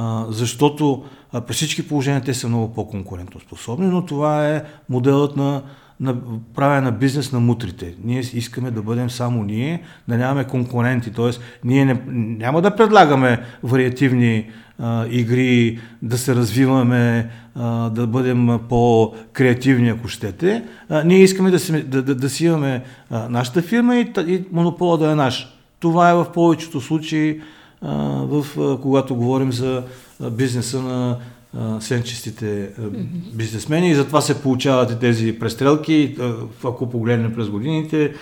А, 0.00 0.26
защото 0.28 1.04
а, 1.32 1.40
при 1.40 1.54
всички 1.54 1.88
положения 1.88 2.20
те 2.20 2.34
са 2.34 2.48
много 2.48 2.74
по-конкурентоспособни, 2.74 3.86
но 3.86 4.06
това 4.06 4.48
е 4.48 4.62
моделът 4.88 5.36
на, 5.36 5.62
на 6.00 6.16
правя 6.54 6.80
на 6.80 6.92
бизнес 6.92 7.32
на 7.32 7.40
мутрите. 7.40 7.94
Ние 8.04 8.20
искаме 8.20 8.70
да 8.70 8.82
бъдем 8.82 9.10
само 9.10 9.42
ние, 9.42 9.82
да 10.08 10.16
нямаме 10.16 10.44
конкуренти. 10.44 11.12
Тоест, 11.12 11.40
ние 11.64 11.84
не, 11.84 12.02
няма 12.38 12.62
да 12.62 12.76
предлагаме 12.76 13.42
вариативни 13.62 14.50
а, 14.78 15.06
игри, 15.10 15.78
да 16.02 16.18
се 16.18 16.34
развиваме, 16.34 17.30
а, 17.54 17.90
да 17.90 18.06
бъдем 18.06 18.58
по-креативни, 18.68 19.88
ако 19.88 20.08
щете. 20.08 20.64
А, 20.88 21.04
ние 21.04 21.22
искаме 21.22 21.50
да 21.50 21.58
си, 21.58 21.82
да, 21.82 22.02
да, 22.02 22.14
да 22.14 22.30
си 22.30 22.44
имаме 22.44 22.82
а, 23.10 23.28
нашата 23.28 23.62
фирма 23.62 23.96
и, 23.96 24.12
и 24.26 24.44
монопола 24.52 24.98
да 24.98 25.10
е 25.10 25.14
наш. 25.14 25.48
Това 25.80 26.10
е 26.10 26.14
в 26.14 26.26
повечето 26.34 26.80
случаи, 26.80 27.40
а, 27.82 27.94
в, 28.22 28.46
а, 28.58 28.80
когато 28.80 29.14
говорим 29.14 29.52
за 29.52 29.82
бизнеса 30.30 30.82
на 30.82 31.16
сенчестите 31.80 32.70
бизнесмени 33.34 33.90
и 33.90 33.94
затова 33.94 34.20
се 34.20 34.42
получават 34.42 34.90
и 34.90 34.98
тези 34.98 35.38
престрелки, 35.38 36.16
ако 36.64 36.90
погледнем 36.90 37.34
през 37.34 37.48
годините. 37.48 38.14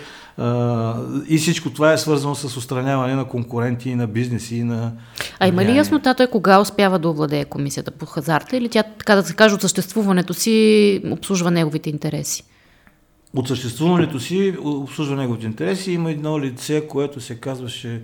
И 1.29 1.37
всичко 1.37 1.69
това 1.69 1.93
е 1.93 1.97
свързано 1.97 2.35
с 2.35 2.57
устраняване 2.57 3.15
на 3.15 3.25
конкуренти, 3.25 3.95
на 3.95 4.07
бизнеси 4.07 4.55
и 4.55 4.63
на. 4.63 4.91
А 5.39 5.47
има 5.47 5.65
ли 5.65 5.77
яснота 5.77 6.13
той 6.13 6.27
кога 6.27 6.59
успява 6.59 6.99
да 6.99 7.09
овладее 7.09 7.45
комисията 7.45 7.91
по 7.91 8.05
хазарта 8.05 8.57
или 8.57 8.69
тя, 8.69 8.83
така 8.83 9.15
да 9.15 9.23
се 9.23 9.33
каже, 9.35 9.55
от 9.55 9.61
съществуването 9.61 10.33
си 10.33 11.01
обслужва 11.11 11.51
неговите 11.51 11.89
интереси? 11.89 12.43
От 13.35 13.47
съществуването 13.47 14.19
си 14.19 14.55
обслужва 14.63 15.15
неговите 15.15 15.45
интереси. 15.45 15.91
Има 15.91 16.11
едно 16.11 16.39
лице, 16.39 16.87
което 16.87 17.21
се 17.21 17.35
казваше 17.35 18.01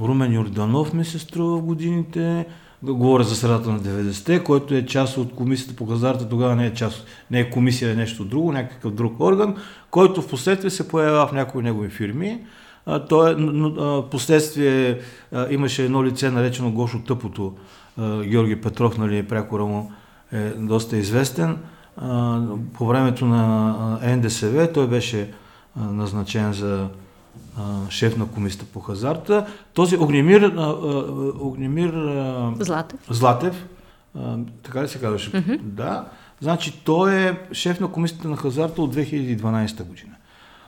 Румен 0.00 0.32
Йорданов, 0.32 0.92
ми 0.92 1.04
се 1.04 1.18
струва 1.18 1.58
в 1.58 1.62
годините 1.62 2.46
говоря 2.82 3.24
за 3.24 3.36
средата 3.36 3.70
на 3.70 3.80
90-те, 3.80 4.44
който 4.44 4.74
е 4.74 4.86
част 4.86 5.18
от 5.18 5.34
комисията 5.34 5.76
по 5.76 5.86
хазарта, 5.86 6.28
тогава 6.28 6.56
не 6.56 6.66
е 6.66 6.74
част, 6.74 7.06
не 7.30 7.40
е 7.40 7.50
комисия, 7.50 7.90
е 7.90 7.94
нещо 7.94 8.24
друго, 8.24 8.52
някакъв 8.52 8.94
друг 8.94 9.20
орган, 9.20 9.56
който 9.90 10.22
в 10.22 10.28
последствие 10.28 10.70
се 10.70 10.88
появява 10.88 11.26
в 11.26 11.32
някои 11.32 11.62
негови 11.62 11.88
фирми. 11.88 12.40
А, 12.86 12.98
той, 12.98 13.30
а, 13.30 14.02
последствие 14.10 14.98
а, 15.32 15.46
имаше 15.50 15.84
едно 15.84 16.04
лице, 16.04 16.30
наречено 16.30 16.72
Гошо 16.72 16.98
Тъпото, 16.98 17.54
а, 17.98 18.22
Георги 18.22 18.60
Петров, 18.60 18.98
нали, 18.98 19.22
прякора 19.22 19.64
му 19.64 19.92
е 20.32 20.48
доста 20.50 20.96
известен. 20.96 21.58
А, 21.96 22.40
по 22.74 22.86
времето 22.86 23.26
на 23.26 23.98
НДСВ 24.16 24.72
той 24.72 24.88
беше 24.88 25.30
назначен 25.76 26.52
за 26.52 26.88
шеф 27.90 28.16
на 28.16 28.26
комисията 28.26 28.64
по 28.72 28.80
хазарта. 28.80 29.46
Този 29.74 29.96
Огнемир, 29.96 30.42
а, 30.42 30.62
а, 30.62 30.72
Огнемир 31.40 31.92
а, 31.94 32.54
Златев, 32.60 33.00
Златев 33.10 33.66
а, 34.18 34.36
така 34.62 34.82
ли 34.82 34.88
се 34.88 34.98
казваше? 34.98 35.32
Mm-hmm. 35.32 35.60
Да. 35.60 36.04
Значи 36.40 36.80
той 36.84 37.14
е 37.14 37.38
шеф 37.52 37.80
на 37.80 37.88
комисията 37.88 38.28
на 38.28 38.36
хазарта 38.36 38.82
от 38.82 38.94
2012 38.96 39.84
година. 39.84 40.14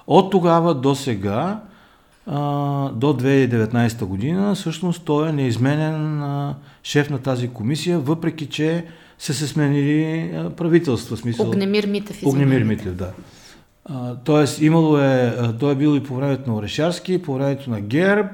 От 0.07 0.31
тогава 0.31 0.75
до 0.75 0.95
сега, 0.95 1.61
а, 2.27 2.39
до 2.89 3.07
2019 3.07 4.05
година, 4.05 4.55
всъщност 4.55 5.05
той 5.05 5.29
е 5.29 5.33
неизменен 5.33 6.23
а, 6.23 6.55
шеф 6.83 7.11
на 7.11 7.19
тази 7.19 7.49
комисия, 7.49 7.99
въпреки 7.99 8.47
че 8.47 8.85
са 9.19 9.35
се 9.35 9.47
сменили 9.47 10.31
правителства. 10.57 11.17
Смисъл. 11.17 11.49
Огнемир 11.49 11.87
Митев. 11.87 12.23
Огнемир 12.27 12.63
Митев, 12.63 12.95
да 12.95 13.13
тоест, 14.25 14.61
имало 14.63 14.99
е, 14.99 15.35
той 15.61 15.73
е 15.73 15.75
бил 15.75 15.97
и 15.97 16.03
по 16.03 16.15
времето 16.15 16.51
на 16.51 16.57
Орешарски, 16.57 17.23
по 17.23 17.35
времето 17.35 17.71
на 17.71 17.81
Герб, 17.81 18.27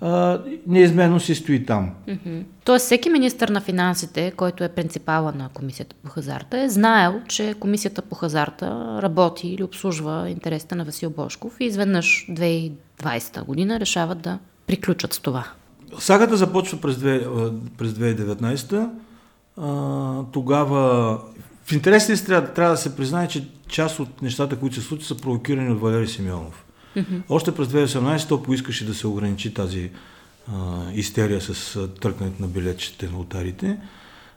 а, 0.00 0.40
неизменно 0.66 1.20
си 1.20 1.34
стои 1.34 1.66
там. 1.66 1.90
Mm-hmm. 2.08 2.42
Тоест, 2.64 2.84
всеки 2.84 3.10
министр 3.10 3.52
на 3.52 3.60
финансите, 3.60 4.32
който 4.36 4.64
е 4.64 4.68
принципала 4.68 5.32
на 5.32 5.48
Комисията 5.54 5.96
по 6.02 6.10
хазарта, 6.10 6.60
е 6.60 6.68
знаел, 6.68 7.20
че 7.28 7.54
Комисията 7.60 8.02
по 8.02 8.14
хазарта 8.14 8.98
работи 9.02 9.48
или 9.48 9.62
обслужва 9.62 10.30
интересите 10.30 10.74
на 10.74 10.84
Васил 10.84 11.10
Бошков 11.10 11.60
и 11.60 11.64
изведнъж 11.64 12.26
2020 12.30 13.44
година 13.44 13.80
решават 13.80 14.20
да 14.20 14.38
приключат 14.66 15.12
с 15.12 15.20
това. 15.20 15.44
Сагата 15.98 16.36
започва 16.36 16.80
през, 16.80 16.96
2, 16.96 17.52
през 17.78 17.92
2019. 17.92 18.90
А, 19.56 20.22
тогава 20.32 21.18
в 21.68 21.72
интерес 21.72 22.10
ли 22.10 22.24
трябва, 22.26 22.52
трябва 22.52 22.74
да 22.74 22.76
се 22.76 22.96
признае, 22.96 23.28
че 23.28 23.48
част 23.68 24.00
от 24.00 24.22
нещата, 24.22 24.56
които 24.56 24.76
се 24.76 24.82
случат, 24.82 25.06
са 25.06 25.16
провокирани 25.16 25.72
от 25.72 25.80
Валери 25.80 26.08
Симеонов. 26.08 26.64
Mm-hmm. 26.96 27.22
Още 27.28 27.54
през 27.54 27.68
2018 27.68 28.28
той 28.28 28.42
поискаше 28.42 28.86
да 28.86 28.94
се 28.94 29.06
ограничи 29.06 29.54
тази 29.54 29.90
а, 30.52 30.52
истерия 30.94 31.40
с 31.40 31.76
а, 31.76 32.12
на 32.40 32.46
билетчите 32.46 33.08
на 33.08 33.16
лотарите 33.16 33.76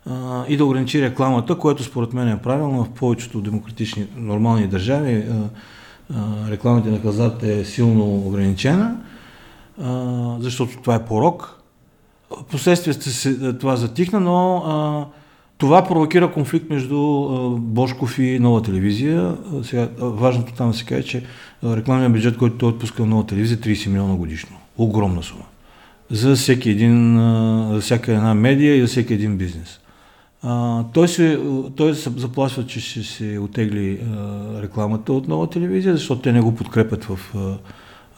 а, 0.10 0.46
и 0.48 0.58
да 0.58 0.66
ограничи 0.66 1.02
рекламата, 1.02 1.58
което 1.58 1.84
според 1.84 2.14
мен 2.14 2.30
е 2.30 2.42
правилно 2.42 2.84
в 2.84 2.90
повечето 2.90 3.42
демократични, 3.42 4.08
нормални 4.16 4.68
държави. 4.68 5.14
А, 5.14 5.50
а, 6.16 6.52
рекламата 6.52 6.90
на 6.90 7.02
хазарта 7.02 7.54
е 7.54 7.66
силно 7.66 8.16
ограничена, 8.16 8.98
а, 9.82 10.36
защото 10.40 10.78
това 10.82 10.96
е 10.96 11.06
порок. 11.06 11.58
Последствие 12.52 12.94
това 13.60 13.76
затихна, 13.76 14.20
но 14.20 14.58
а, 14.58 15.06
това 15.62 15.84
провокира 15.88 16.32
конфликт 16.32 16.70
между 16.70 16.98
Бошков 17.60 18.20
и 18.20 18.39
нова 18.39 18.62
телевизия. 18.62 19.36
Сега, 19.63 19.89
важното 20.00 20.53
там 20.53 20.72
да 20.72 20.77
се 20.77 20.86
каже, 20.86 21.03
че 21.03 21.24
рекламният 21.63 22.13
бюджет, 22.13 22.38
който 22.38 22.58
той 22.58 22.70
отпуска 22.70 23.06
нова 23.06 23.25
телевизия, 23.25 23.56
е 23.56 23.58
30 23.58 23.89
милиона 23.89 24.15
годишно. 24.15 24.56
Огромна 24.77 25.24
сума. 25.24 25.44
За 26.10 26.36
всеки 26.36 26.70
един, 26.70 27.18
за 27.74 27.80
всяка 27.82 28.13
една 28.13 28.34
медия 28.34 28.75
и 28.75 28.82
за 28.82 28.88
всеки 28.88 29.13
един 29.13 29.38
бизнес. 29.38 29.80
А, 30.44 30.84
той, 30.94 31.08
се, 31.08 31.39
той 31.75 31.96
се 31.96 32.10
заплашва, 32.10 32.65
че 32.65 32.80
ще 32.80 33.03
се 33.03 33.39
отегли 33.39 34.00
а, 34.00 34.62
рекламата 34.62 35.13
от 35.13 35.27
нова 35.27 35.50
телевизия, 35.50 35.94
защото 35.94 36.22
те 36.22 36.32
не 36.32 36.41
го 36.41 36.56
подкрепят 36.56 37.03
в 37.03 37.20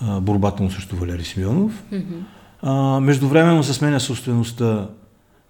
а, 0.02 0.20
борбата 0.20 0.64
му 0.64 0.72
срещу 0.72 0.96
Валери 0.96 1.24
Симеонов. 1.24 1.84
Mm-hmm. 1.94 3.00
Междувременно 3.00 3.64
се 3.64 3.74
сменя 3.74 4.00
собствеността 4.00 4.88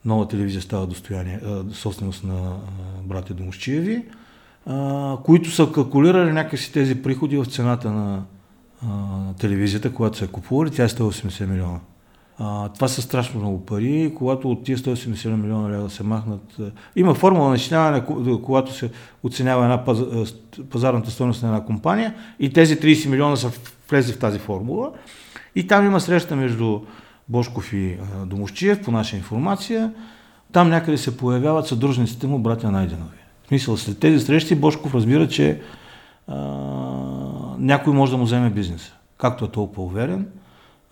нова 0.06 0.28
телевизия 0.28 0.62
става 0.62 0.88
достояние, 0.88 1.40
собственост 1.74 2.24
на 2.24 2.56
братя 3.04 3.34
Домощиеви, 3.34 4.04
които 5.24 5.52
са 5.52 5.72
калкулирали 5.74 6.32
някакси 6.32 6.74
тези 6.74 7.02
приходи 7.02 7.38
в 7.38 7.46
цената 7.46 7.92
на 7.92 8.24
телевизията, 9.40 9.94
когато 9.94 10.18
са 10.18 10.28
купували, 10.28 10.72
тя 10.72 10.84
е 10.84 10.90
180 10.90 11.46
милиона. 11.46 11.80
А, 12.40 12.70
това 12.70 12.88
са 12.88 13.02
страшно 13.02 13.40
много 13.40 13.66
пари. 13.66 14.14
Когато 14.18 14.52
от 14.52 14.64
тия 14.64 14.78
180 14.78 15.36
милиона 15.36 15.70
лева 15.70 15.90
се 15.90 16.04
махнат... 16.04 16.58
Има 16.96 17.14
формула 17.14 17.50
на 17.50 17.56
изчисляване, 17.56 18.04
когато 18.44 18.74
се 18.74 18.92
оценява 19.24 19.64
една 19.64 19.86
паз, 19.86 20.00
пазарната 20.70 21.12
стоеност 21.12 21.44
на 21.44 21.50
една 21.50 21.66
компания 21.66 22.16
и 22.40 22.54
тези 22.54 22.80
30 22.80 23.10
милиона 23.10 23.36
са 23.36 23.52
влезли 23.90 24.14
в 24.14 24.20
тази 24.20 24.40
формула. 24.40 24.92
И 25.56 25.68
там 25.68 25.86
има 25.86 26.02
среща 26.02 26.36
между 26.36 26.80
Бошков 27.30 27.74
и 27.74 27.98
Домощиев, 28.26 28.84
по 28.84 28.92
наша 28.92 29.18
информация, 29.18 29.92
там 30.52 30.70
някъде 30.70 30.98
се 30.98 31.18
появяват 31.18 31.68
съдружниците 31.68 32.28
му 32.28 32.40
братя 32.40 32.72
Найденови. 32.72 33.18
В 33.44 33.48
смисъл, 33.48 33.78
след 33.78 34.00
тези 34.00 34.26
срещи 34.26 34.56
Бошков 34.56 34.96
разбира, 34.96 35.28
че 35.28 35.62
а, 36.28 36.36
някой 37.58 37.94
може 37.94 38.12
да 38.12 38.18
му 38.18 38.24
вземе 38.24 38.50
бизнеса. 38.50 38.94
Както 39.18 39.46
е 39.46 39.52
толкова 39.52 39.84
уверен, 39.84 40.28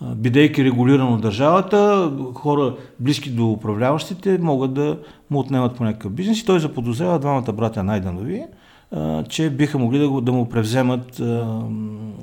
бидейки 0.01 0.63
регулиран 0.63 1.13
от 1.13 1.21
държавата, 1.21 2.11
хора 2.33 2.75
близки 2.99 3.29
до 3.29 3.51
управляващите 3.51 4.37
могат 4.37 4.73
да 4.73 4.99
му 5.29 5.39
отнемат 5.39 5.75
по 5.75 5.83
някакъв 5.83 6.11
бизнес 6.11 6.39
и 6.39 6.45
той 6.45 6.59
заподозрява 6.59 7.19
двамата 7.19 7.51
братя 7.53 7.83
Найданови, 7.83 8.43
а, 8.91 9.23
че 9.23 9.49
биха 9.49 9.77
могли 9.77 9.99
да, 9.99 10.09
го, 10.09 10.21
да 10.21 10.31
му 10.31 10.49
превземат 10.49 11.19
а, 11.19 11.61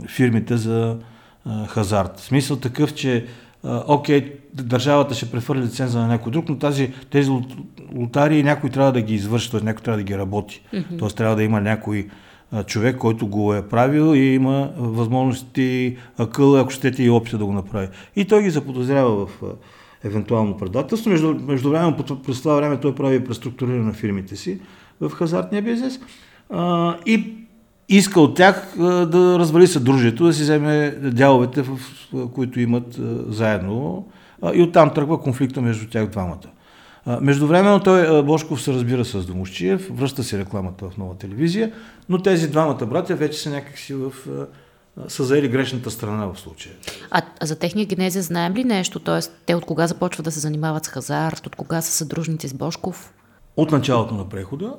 фирмите 0.08 0.56
за 0.56 0.96
а, 1.44 1.66
хазарт. 1.66 2.18
В 2.18 2.24
смисъл 2.24 2.56
такъв, 2.56 2.94
че 2.94 3.26
окей, 3.64 4.32
държавата 4.54 5.14
ще 5.14 5.30
прехвърли 5.30 5.60
лиценза 5.60 5.98
на 5.98 6.06
някой 6.06 6.32
друг, 6.32 6.48
но 6.48 6.58
тази, 6.58 6.92
тези 7.10 7.30
лотарии 7.94 8.42
някой 8.42 8.70
трябва 8.70 8.92
да 8.92 9.00
ги 9.00 9.14
извърши, 9.14 9.50
т.е. 9.50 9.60
някой 9.60 9.82
трябва 9.82 9.96
да 9.96 10.04
ги 10.04 10.18
работи. 10.18 10.62
Mm-hmm. 10.74 10.98
Т.е. 10.98 11.08
трябва 11.08 11.36
да 11.36 11.42
има 11.42 11.60
някой 11.60 12.08
а, 12.52 12.64
човек, 12.64 12.96
който 12.96 13.26
го 13.26 13.54
е 13.54 13.68
правил 13.68 14.14
и 14.16 14.34
има 14.34 14.72
възможности, 14.76 15.96
акъл, 16.18 16.56
ако 16.56 16.70
щете 16.70 17.02
и 17.02 17.10
опита 17.10 17.38
да 17.38 17.46
го 17.46 17.52
направи. 17.52 17.88
И 18.16 18.24
той 18.24 18.42
ги 18.42 18.50
заподозрява 18.50 19.26
в 19.26 19.42
а, 19.42 19.46
евентуално 20.04 20.56
предателство. 20.56 21.10
Между, 21.10 21.34
между 21.34 21.70
време, 21.70 21.96
през 22.26 22.42
това 22.42 22.54
време 22.54 22.80
той 22.80 22.94
прави 22.94 23.24
преструктуриране 23.24 23.84
на 23.84 23.92
фирмите 23.92 24.36
си 24.36 24.60
в 25.00 25.10
хазартния 25.10 25.62
бизнес. 25.62 26.00
А, 26.50 26.96
и 27.06 27.34
иска 27.88 28.20
от 28.20 28.36
тях 28.36 28.74
да 28.78 29.36
развали 29.38 29.66
съдружието, 29.66 30.24
да 30.24 30.32
си 30.32 30.42
вземе 30.42 30.90
дяловете, 30.90 31.62
в 31.62 31.78
които 32.34 32.60
имат 32.60 32.98
заедно. 33.28 34.06
И 34.54 34.62
оттам 34.62 34.94
тръгва 34.94 35.20
конфликта 35.20 35.60
между 35.60 35.88
тях 35.88 36.06
двамата. 36.06 36.48
Междувременно 37.20 37.80
той, 37.80 38.22
Бошков 38.22 38.62
се 38.62 38.72
разбира 38.72 39.04
с 39.04 39.26
Домощиев, 39.26 39.90
връща 39.92 40.24
си 40.24 40.38
рекламата 40.38 40.90
в 40.90 40.96
нова 40.96 41.14
телевизия, 41.14 41.72
но 42.08 42.22
тези 42.22 42.50
двамата 42.50 42.86
братя 42.86 43.16
вече 43.16 43.38
са 43.38 43.50
някакси 43.50 43.94
в 43.94 44.12
са 45.08 45.24
заели 45.24 45.48
грешната 45.48 45.90
страна 45.90 46.26
в 46.26 46.40
случая. 46.40 46.74
А, 47.10 47.22
а 47.40 47.46
за 47.46 47.58
техния 47.58 47.86
генезия 47.86 48.22
знаем 48.22 48.54
ли 48.54 48.64
нещо? 48.64 49.00
Тоест, 49.00 49.32
те 49.46 49.54
от 49.54 49.64
кога 49.64 49.86
започват 49.86 50.24
да 50.24 50.30
се 50.30 50.40
занимават 50.40 50.84
с 50.84 50.88
хазарт, 50.88 51.46
от 51.46 51.56
кога 51.56 51.80
са 51.80 51.92
съдружници 51.92 52.48
с 52.48 52.54
Бошков? 52.54 53.12
От 53.56 53.72
началото 53.72 54.14
на 54.14 54.28
прехода 54.28 54.74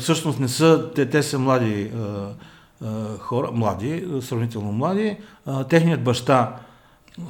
всъщност 0.00 0.40
не 0.40 0.48
са, 0.48 0.90
те, 0.94 1.06
те 1.06 1.22
са 1.22 1.38
млади 1.38 1.90
хора, 3.18 3.50
млади, 3.52 4.04
сравнително 4.20 4.72
млади. 4.72 5.16
техният 5.68 6.02
баща 6.02 6.56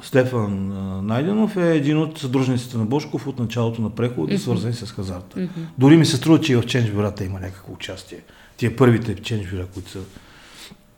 Стефан 0.01 0.71
Найденов 1.07 1.57
е 1.57 1.75
един 1.75 1.97
от 1.97 2.17
съдружниците 2.17 2.77
на 2.77 2.85
Бошков 2.85 3.27
от 3.27 3.39
началото 3.39 3.81
на 3.81 3.89
прехода, 3.89 4.33
mm-hmm. 4.33 4.37
свързани 4.37 4.73
с 4.73 4.91
хазарта. 4.91 5.39
Mm-hmm. 5.39 5.65
Дори 5.77 5.97
ми 5.97 6.05
се 6.05 6.17
струва, 6.17 6.41
че 6.41 6.53
и 6.53 6.55
в 6.55 6.65
Ченч 6.65 6.91
бюрата 6.91 7.25
има 7.25 7.39
някакво 7.39 7.73
участие. 7.73 8.19
Тия 8.57 8.75
първите 8.75 9.15
Ченч 9.15 9.49
бюра, 9.49 9.65
които 9.73 9.89
са 9.89 9.99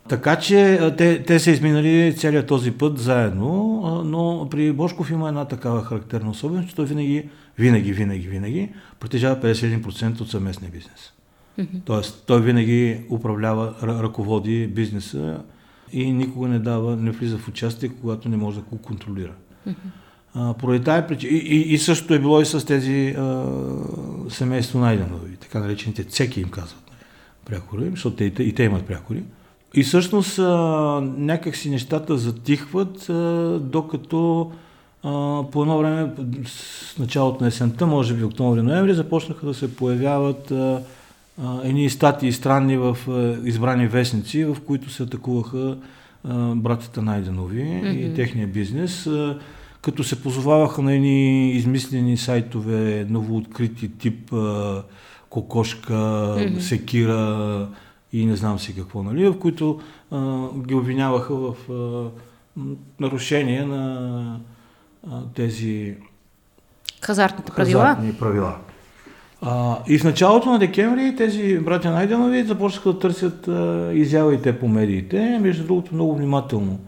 така 0.09 0.35
че 0.35 0.79
те, 0.97 1.23
те 1.23 1.39
са 1.39 1.51
изминали 1.51 2.15
целият 2.17 2.47
този 2.47 2.71
път 2.71 2.99
заедно, 2.99 3.81
но 4.05 4.47
при 4.51 4.71
Бошков 4.71 5.11
има 5.11 5.27
една 5.27 5.45
такава 5.45 5.83
характерна 5.83 6.29
особеност, 6.29 6.69
че 6.69 6.75
той 6.75 6.85
винаги, 6.85 7.29
винаги, 7.57 7.93
винаги, 7.93 8.27
винаги 8.27 8.69
притежава 8.99 9.35
51% 9.35 10.21
от 10.21 10.29
съместния 10.29 10.71
бизнес. 10.71 11.13
Mm-hmm. 11.59 11.81
Тоест, 11.85 12.23
той 12.27 12.41
винаги 12.41 13.01
управлява, 13.09 13.73
ръководи 13.83 14.67
бизнеса 14.67 15.41
и 15.91 16.11
никога 16.11 16.47
не 16.47 16.59
дава, 16.59 16.95
не 16.95 17.11
влиза 17.11 17.37
в 17.37 17.47
участие, 17.47 17.89
когато 17.89 18.29
не 18.29 18.37
може 18.37 18.57
да 18.57 18.63
го 18.63 18.77
контролира. 18.77 19.33
Mm-hmm. 19.67 20.53
поради 20.57 20.83
тази 20.83 21.07
причина. 21.07 21.31
И, 21.33 21.37
и, 21.37 21.73
и 21.73 21.77
същото 21.77 22.13
е 22.13 22.19
било 22.19 22.41
и 22.41 22.45
с 22.45 22.65
тези 22.65 23.15
а, 23.17 23.45
семейство 24.29 24.79
Найденови, 24.79 25.35
така 25.35 25.59
наречените 25.59 26.03
цеки 26.03 26.41
им 26.41 26.49
казват 26.49 26.91
прякори, 27.45 27.89
защото 27.89 28.15
те, 28.15 28.23
и, 28.23 28.33
те, 28.33 28.43
и 28.43 28.53
те 28.53 28.63
имат 28.63 28.85
прякори. 28.85 29.23
И 29.73 29.83
всъщност 29.83 30.39
а, 30.39 30.43
някакси 31.17 31.69
нещата 31.69 32.17
затихват, 32.17 33.09
а, 33.09 33.59
докато 33.59 34.51
а, 35.03 35.43
по 35.51 35.61
едно 35.61 35.77
време, 35.77 36.11
с 36.45 36.97
началото 36.99 37.43
на 37.43 37.47
есента, 37.47 37.87
може 37.87 38.13
би 38.13 38.23
октомври-ноември, 38.23 38.93
започнаха 38.93 39.45
да 39.45 39.53
се 39.53 39.75
появяват 39.75 40.51
а, 40.51 40.81
едни 41.63 41.89
статии 41.89 42.31
странни 42.31 42.77
в 42.77 42.97
избрани 43.43 43.87
вестници, 43.87 44.45
в 44.45 44.57
които 44.67 44.89
се 44.89 45.03
атакуваха 45.03 45.77
братята 46.55 47.01
Найденови 47.01 47.61
mm-hmm. 47.61 48.11
и 48.11 48.15
техния 48.15 48.47
бизнес, 48.47 49.09
като 49.81 50.03
се 50.03 50.23
позоваваха 50.23 50.81
на 50.81 50.93
едни 50.93 51.51
измислени 51.51 52.17
сайтове, 52.17 53.05
новооткрити 53.09 53.97
тип 53.97 54.33
кокошка, 55.29 55.93
mm-hmm. 55.93 56.59
секира 56.59 57.67
и 58.13 58.25
не 58.25 58.35
знам 58.35 58.59
си 58.59 58.75
какво, 58.75 59.03
нали, 59.03 59.29
в 59.29 59.39
които 59.39 59.79
ги 60.67 60.75
обвиняваха 60.75 61.35
в 61.35 61.55
нарушение 62.99 63.65
на 63.65 64.39
тези 65.33 65.95
хазартните 67.01 67.51
правила. 67.51 67.83
Хазартни 67.83 68.13
правила. 68.13 68.57
А, 69.47 69.79
и 69.87 69.97
в 69.97 70.03
началото 70.03 70.51
на 70.51 70.59
декември 70.59 71.15
тези 71.15 71.59
братя 71.59 71.91
Найденови 71.91 72.43
започнаха 72.43 72.93
да 72.93 72.99
търсят 72.99 73.47
а, 73.47 73.91
изява 73.93 74.33
и 74.33 74.41
те 74.41 74.59
по 74.59 74.67
медиите. 74.67 75.39
Между 75.41 75.63
другото, 75.63 75.93
много 75.93 76.15
внимателно 76.15 76.79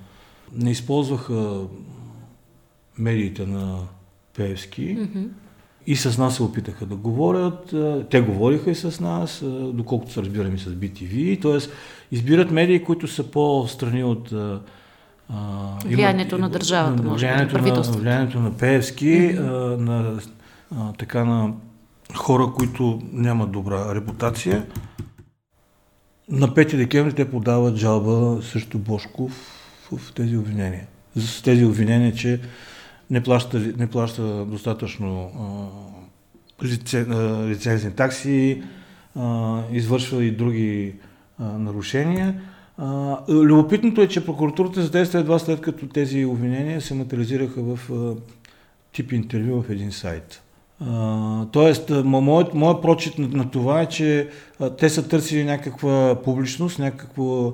не 0.53 0.71
използваха 0.71 1.61
медиите 2.97 3.45
на 3.45 3.77
Певски 4.37 4.97
mm-hmm. 4.97 5.27
и 5.87 5.95
с 5.95 6.17
нас 6.17 6.35
се 6.35 6.43
опитаха 6.43 6.85
да 6.85 6.95
говорят. 6.95 7.75
Те 8.09 8.21
говориха 8.21 8.71
и 8.71 8.75
с 8.75 8.99
нас, 8.99 9.43
доколкото 9.73 10.13
се 10.13 10.21
разбираме 10.21 10.55
и 10.55 10.59
с 10.59 10.69
BTV. 10.69 11.41
Т.е. 11.41 11.71
избират 12.15 12.51
медии, 12.51 12.83
които 12.83 13.07
са 13.07 13.31
по-страни 13.31 14.03
от 14.03 14.31
а, 14.31 14.59
влиянието 15.85 16.35
има, 16.35 16.45
на 16.45 16.49
държавата, 16.49 17.03
може 17.03 17.27
влиянието, 17.27 17.57
на, 17.57 17.81
влиянието 17.81 18.39
на 18.39 18.57
Певски, 18.57 19.05
mm-hmm. 19.05 19.75
а, 19.75 19.81
на 19.81 20.19
а, 20.77 20.93
така 20.93 21.25
на 21.25 21.53
хора, 22.15 22.53
които 22.55 23.01
нямат 23.11 23.51
добра 23.51 23.95
репутация. 23.95 24.65
На 26.29 26.47
5 26.47 26.75
декември 26.75 27.13
те 27.13 27.31
подават 27.31 27.75
жалба 27.75 28.41
срещу 28.41 28.79
Бошков 28.79 29.31
в 29.91 30.13
тези 30.13 30.37
обвинения. 30.37 30.87
За 31.15 31.43
тези 31.43 31.65
обвинения, 31.65 32.13
че 32.13 32.39
не 33.09 33.23
плаща, 33.23 33.59
не 33.77 33.87
плаща 33.87 34.45
достатъчно 34.45 35.31
а, 36.61 36.67
лицензни 37.47 37.91
такси, 37.91 38.63
извършва 39.71 40.23
и 40.23 40.31
други 40.31 40.95
нарушения. 41.39 42.41
Любопитното 43.29 44.01
е, 44.01 44.07
че 44.07 44.25
прокуратурата 44.25 44.81
задейства 44.81 45.19
едва 45.19 45.39
след 45.39 45.61
като 45.61 45.87
тези 45.87 46.25
обвинения 46.25 46.81
се 46.81 46.93
материализираха 46.93 47.61
в 47.61 47.89
тип 48.93 49.11
интервю 49.11 49.61
в 49.61 49.69
един 49.69 49.91
сайт. 49.91 50.41
Тоест, 51.51 51.91
моят, 52.03 52.53
моят 52.53 52.81
прочит 52.81 53.17
на, 53.17 53.27
на 53.27 53.51
това 53.51 53.81
е, 53.81 53.85
че 53.85 54.29
а, 54.59 54.69
те 54.69 54.89
са 54.89 55.07
търсили 55.07 55.43
някаква 55.43 56.15
публичност, 56.23 56.79
някаква 56.79 57.51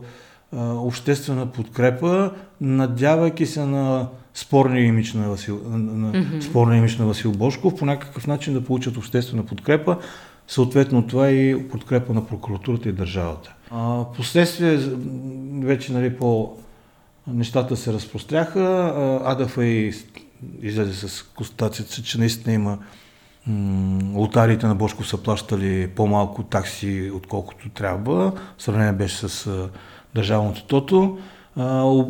а, 0.52 0.74
обществена 0.74 1.46
подкрепа, 1.46 2.32
надявайки 2.62 3.46
се 3.46 3.66
на 3.66 4.08
спорния 4.34 4.86
имидж 4.86 5.14
на 5.14 5.30
Васил, 5.30 5.62
на, 5.70 6.12
mm-hmm. 6.12 6.42
спорния 6.42 6.78
имидж 6.78 6.98
на 6.98 7.06
Васил 7.06 7.32
Бошков, 7.32 7.76
по 7.76 7.86
някакъв 7.86 8.28
начин 8.28 8.54
да 8.54 8.64
получат 8.64 8.98
обществена 8.98 9.46
подкрепа, 9.46 9.98
съответно 10.48 11.08
това 11.08 11.30
и 11.30 11.68
подкрепа 11.70 12.14
на 12.14 12.28
прокуратурата 12.28 12.90
и 12.90 12.94
държавата. 12.94 13.54
А, 13.72 14.04
последствие, 14.18 14.80
вече 15.64 15.94
нали, 15.94 16.18
по 16.18 16.58
нещата 17.28 17.78
се 17.78 17.94
разпростряха, 17.94 18.94
АДФИ 19.26 19.94
излезе 20.62 21.08
с 21.08 21.24
констатацията, 21.24 22.04
че 22.04 22.20
наистина 22.20 22.54
има 22.54 22.78
лотариите 24.13 24.67
на 24.67 24.75
Бошко 24.75 25.03
са 25.03 25.17
плащали 25.17 25.88
по-малко 25.88 26.43
такси, 26.43 27.12
отколкото 27.15 27.69
трябва. 27.69 28.32
Сравнение 28.58 28.93
беше 28.93 29.15
с 29.15 29.69
държавното 30.15 30.63
тото. 30.63 31.17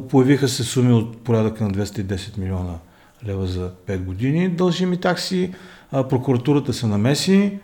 Появиха 0.10 0.48
се 0.48 0.64
суми 0.64 0.94
от 0.94 1.18
порядъка 1.18 1.64
на 1.64 1.72
210 1.72 2.38
милиона 2.38 2.74
лева 3.28 3.48
за 3.48 3.72
5 3.88 3.98
години 4.04 4.50
дължими 4.50 4.98
такси. 4.98 5.54
Прокуратурата 5.92 6.74
се 6.74 6.88
намеси. 6.88 7.60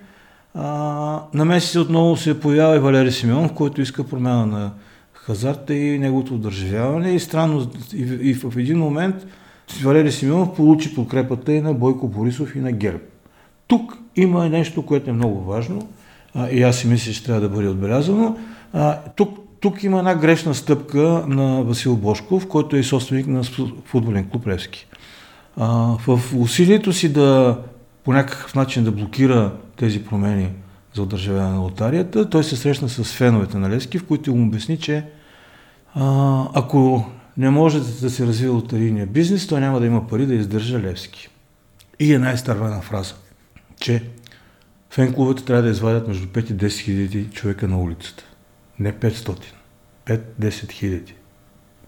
Намеси 1.33 1.67
се 1.67 1.79
отново 1.79 2.17
се 2.17 2.39
появява 2.39 2.75
и 2.75 2.79
Валерий 2.79 3.11
Симеонов, 3.11 3.53
който 3.53 3.81
иска 3.81 4.03
промяна 4.03 4.45
на 4.45 4.71
хазарта 5.13 5.73
и 5.73 5.99
неговото 5.99 6.35
удържавяване. 6.35 7.11
И 7.11 7.19
странно, 7.19 7.71
и 7.93 8.33
в 8.33 8.57
един 8.57 8.79
момент 8.79 9.15
Валерий 9.83 10.11
Симеонов 10.11 10.55
получи 10.55 10.95
подкрепата 10.95 11.53
и 11.53 11.61
на 11.61 11.73
Бойко 11.73 12.07
Борисов 12.07 12.55
и 12.55 12.59
на 12.59 12.71
ГЕРБ. 12.71 12.99
Тук 13.69 13.97
има 14.15 14.49
нещо, 14.49 14.85
което 14.85 15.09
е 15.09 15.13
много 15.13 15.43
важно 15.43 15.89
а, 16.35 16.49
и 16.49 16.63
аз 16.63 16.77
си 16.77 16.87
мисля, 16.87 17.13
че 17.13 17.23
трябва 17.23 17.41
да 17.41 17.49
бъде 17.49 17.67
отбелязано. 17.67 18.37
А, 18.73 18.99
тук, 19.15 19.39
тук 19.59 19.83
има 19.83 19.99
една 19.99 20.15
грешна 20.15 20.55
стъпка 20.55 21.23
на 21.27 21.63
Васил 21.63 21.95
Бошков, 21.95 22.47
който 22.47 22.75
е 22.75 22.83
собственик 22.83 23.27
на 23.27 23.43
футболен 23.85 24.29
клуб 24.29 24.47
Левски. 24.47 24.87
А, 25.57 25.67
в 26.07 26.19
усилието 26.37 26.93
си 26.93 27.13
да 27.13 27.57
по 28.03 28.13
някакъв 28.13 28.55
начин 28.55 28.83
да 28.83 28.91
блокира 28.91 29.51
тези 29.75 30.03
промени 30.03 30.49
за 30.93 31.01
удържавяване 31.01 31.53
на 31.53 31.59
лотарията, 31.59 32.29
той 32.29 32.43
се 32.43 32.55
срещна 32.55 32.89
с 32.89 33.03
феновете 33.03 33.57
на 33.57 33.69
Левски, 33.69 33.97
в 33.97 34.05
които 34.05 34.35
му 34.35 34.47
обясни, 34.47 34.77
че 34.77 35.05
а, 35.95 36.43
ако 36.53 37.05
не 37.37 37.49
може 37.49 37.79
да 37.79 38.09
се 38.09 38.27
развива 38.27 38.53
лотарийния 38.53 39.07
бизнес, 39.07 39.47
той 39.47 39.59
няма 39.59 39.79
да 39.79 39.85
има 39.85 40.07
пари 40.07 40.25
да 40.25 40.33
издържа 40.33 40.79
Левски. 40.79 41.29
И 41.99 42.13
е 42.13 42.19
най-старвена 42.19 42.81
фраза– 42.81 43.13
че 43.79 44.03
фен-клубите 44.91 45.45
трябва 45.45 45.63
да 45.63 45.69
извадят 45.69 46.07
между 46.07 46.27
5 46.27 46.51
и 46.51 46.55
10 46.55 46.79
хиляди 46.79 47.29
човека 47.33 47.67
на 47.67 47.81
улицата. 47.81 48.23
Не 48.79 48.93
500. 48.93 49.43
5-10 50.05 50.71
хиляди. 50.71 51.13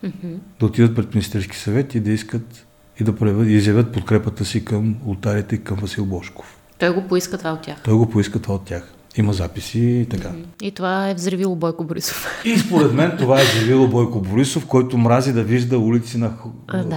Mm-hmm. 0.04 0.38
Да 0.60 0.66
отидат 0.66 0.96
пред 0.96 1.14
Министерски 1.14 1.58
съвет 1.58 1.96
и 1.96 2.00
да 2.00 2.12
искат 2.12 2.66
и 3.00 3.04
да 3.04 3.16
проявят, 3.16 3.48
и 3.48 3.52
изявят 3.52 3.94
подкрепата 3.94 4.46
си 4.46 4.66
към 4.66 4.96
ултарите 5.06 5.56
и 5.56 5.64
към 5.64 5.78
Васил 5.78 6.06
Бошков. 6.06 6.58
Той 6.80 6.94
го 6.94 7.08
поиска 7.08 7.38
това 7.38 7.52
от 7.52 7.62
тях. 7.62 7.82
Той 7.84 7.94
го 7.94 8.10
поиска 8.10 8.40
това 8.40 8.56
от 8.56 8.66
тях. 8.66 8.94
Има 9.18 9.34
записи 9.34 9.80
и 9.80 10.06
така. 10.10 10.30
Mm-hmm. 10.30 10.64
И 10.64 10.72
това 10.72 11.10
е 11.10 11.14
взривило 11.14 11.56
Бойко 11.56 11.84
Борисов. 11.84 12.42
И 12.46 12.58
според 12.58 12.94
мен 12.94 13.18
това 13.18 13.42
е 13.42 13.44
взривило 13.44 13.88
Бойко 13.88 14.22
Борисов, 14.22 14.66
който 14.66 14.98
мрази 14.98 15.34
да 15.34 15.44
вижда 15.44 15.80
улици 15.80 16.18
на 16.18 16.32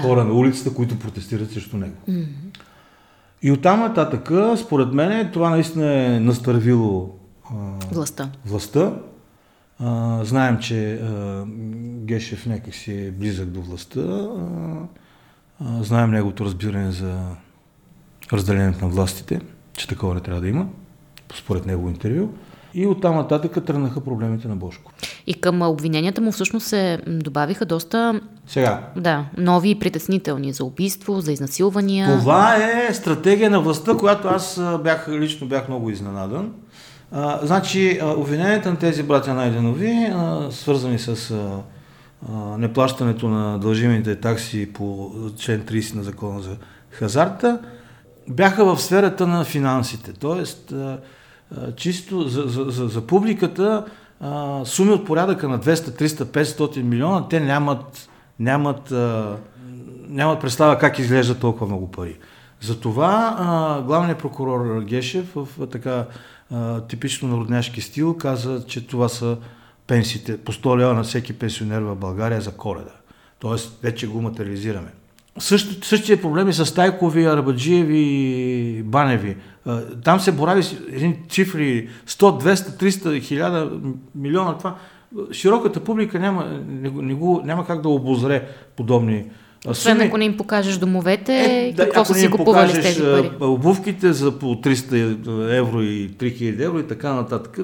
хора 0.02 0.20
да. 0.20 0.24
на 0.24 0.32
улицата, 0.32 0.74
които 0.74 0.98
протестират 0.98 1.50
срещу 1.50 1.76
него. 1.76 1.96
Mm-hmm. 2.08 2.26
И 3.44 3.52
оттам 3.52 3.80
нататък, 3.80 4.30
според 4.58 4.92
мен, 4.92 5.30
това 5.32 5.50
наистина 5.50 5.92
е 5.92 6.20
настървило 6.20 7.14
а, 7.44 7.54
властта. 7.92 8.30
властта. 8.46 8.92
А, 9.78 10.20
знаем, 10.24 10.58
че 10.58 10.94
а, 10.94 11.44
Гешев 12.04 12.46
някак 12.46 12.74
си 12.74 13.06
е 13.06 13.10
близък 13.10 13.48
до 13.48 13.62
властта. 13.62 14.00
А, 14.00 14.38
а, 15.60 15.82
знаем 15.82 16.10
неговото 16.10 16.44
разбиране 16.44 16.90
за 16.90 17.20
разделението 18.32 18.84
на 18.84 18.90
властите, 18.90 19.40
че 19.72 19.88
такова 19.88 20.14
не 20.14 20.20
трябва 20.20 20.40
да 20.40 20.48
има, 20.48 20.66
според 21.34 21.66
него 21.66 21.88
интервю. 21.88 22.28
И 22.74 22.86
оттам 22.86 23.16
нататък 23.16 23.64
тръгнаха 23.64 24.00
проблемите 24.00 24.48
на 24.48 24.56
Бошко. 24.56 24.92
И 25.26 25.34
към 25.34 25.62
обвиненията 25.62 26.20
му 26.20 26.32
всъщност 26.32 26.66
се 26.66 26.98
добавиха 27.06 27.64
доста 27.64 28.20
Сега. 28.46 28.88
Да, 28.96 29.24
нови 29.38 29.70
и 29.70 29.78
притеснителни 29.78 30.52
за 30.52 30.64
убийство, 30.64 31.20
за 31.20 31.32
изнасилвания. 31.32 32.18
Това 32.18 32.56
е 32.56 32.94
стратегия 32.94 33.50
на 33.50 33.60
властта, 33.60 33.94
която 33.94 34.28
аз 34.28 34.60
бях, 34.82 35.08
лично 35.08 35.46
бях 35.46 35.68
много 35.68 35.90
изненадан. 35.90 36.52
А, 37.12 37.46
значи, 37.46 38.00
обвиненията 38.16 38.70
на 38.70 38.78
тези 38.78 39.02
братя 39.02 39.34
Найденови, 39.34 40.10
а, 40.14 40.48
свързани 40.50 40.98
с 40.98 41.30
а, 41.30 41.62
а, 42.32 42.58
неплащането 42.58 43.28
на 43.28 43.58
дължимите 43.58 44.16
такси 44.16 44.72
по 44.72 45.12
член 45.38 45.60
30 45.60 45.94
на 45.94 46.02
закона 46.02 46.40
за 46.40 46.56
хазарта, 46.90 47.58
бяха 48.28 48.64
в 48.64 48.82
сферата 48.82 49.26
на 49.26 49.44
финансите. 49.44 50.12
Тоест, 50.12 50.72
а, 50.72 50.98
чисто 51.76 52.28
за, 52.28 52.42
за, 52.42 52.64
за, 52.64 52.88
за 52.88 53.06
публиката 53.06 53.84
а, 54.20 54.64
суми 54.64 54.90
от 54.90 55.06
порядъка 55.06 55.48
на 55.48 55.58
200, 55.58 55.74
300, 55.74 56.24
500 56.24 56.82
милиона, 56.82 57.28
те 57.28 57.40
нямат, 57.40 58.08
нямат, 58.38 58.92
а, 58.92 59.36
нямат 60.08 60.40
представа 60.40 60.78
как 60.78 60.98
изглежда 60.98 61.38
толкова 61.38 61.66
много 61.66 61.90
пари. 61.90 62.18
Затова 62.60 63.36
а, 63.38 63.82
главният 63.82 64.18
прокурор 64.18 64.82
Гешев 64.82 65.32
в 65.34 65.66
така 65.66 66.06
а, 66.50 66.80
типично 66.80 67.28
народняшки 67.28 67.80
стил 67.80 68.16
каза, 68.16 68.64
че 68.66 68.86
това 68.86 69.08
са 69.08 69.36
пенсиите 69.86 70.38
по 70.38 70.52
100 70.52 70.78
лева 70.78 70.94
на 70.94 71.02
всеки 71.02 71.32
пенсионер 71.32 71.80
в 71.80 71.96
България 71.96 72.40
за 72.40 72.52
коледа. 72.52 72.94
Тоест, 73.38 73.78
вече 73.82 74.06
го 74.06 74.22
материализираме. 74.22 74.88
Също, 75.38 75.86
същия 75.86 76.20
проблем 76.20 76.48
е 76.48 76.52
с 76.52 76.74
Тайкови, 76.74 77.24
Арабаджиеви, 77.24 78.82
Баневи. 78.82 79.36
Там 80.04 80.20
се 80.20 80.32
борави 80.32 80.62
с 80.62 80.76
цифри 81.28 81.88
100, 82.08 82.42
200, 82.44 82.54
300, 82.54 83.20
1000 83.20 83.92
милиона. 84.14 84.58
Това. 84.58 84.74
Широката 85.32 85.80
публика 85.80 86.18
няма, 86.18 86.44
не, 86.68 86.90
не 86.90 87.14
го, 87.14 87.42
няма 87.44 87.66
как 87.66 87.80
да 87.80 87.88
обозре 87.88 88.48
подобни 88.76 89.24
освен 89.66 90.00
ако 90.00 90.16
не 90.16 90.24
им 90.24 90.36
покажеш 90.36 90.76
домовете, 90.76 91.44
е, 91.44 91.72
да, 91.72 91.84
какво 91.84 92.04
са 92.04 92.14
си 92.14 92.30
купували 92.30 92.70
с 92.70 92.80
тези 92.80 93.00
пари? 93.00 93.30
Обувките 93.40 94.12
за 94.12 94.38
по 94.38 94.46
300 94.46 95.58
евро 95.58 95.82
и 95.82 96.10
3000 96.10 96.64
евро 96.64 96.78
и 96.78 96.86
така 96.86 97.12
нататък, 97.12 97.58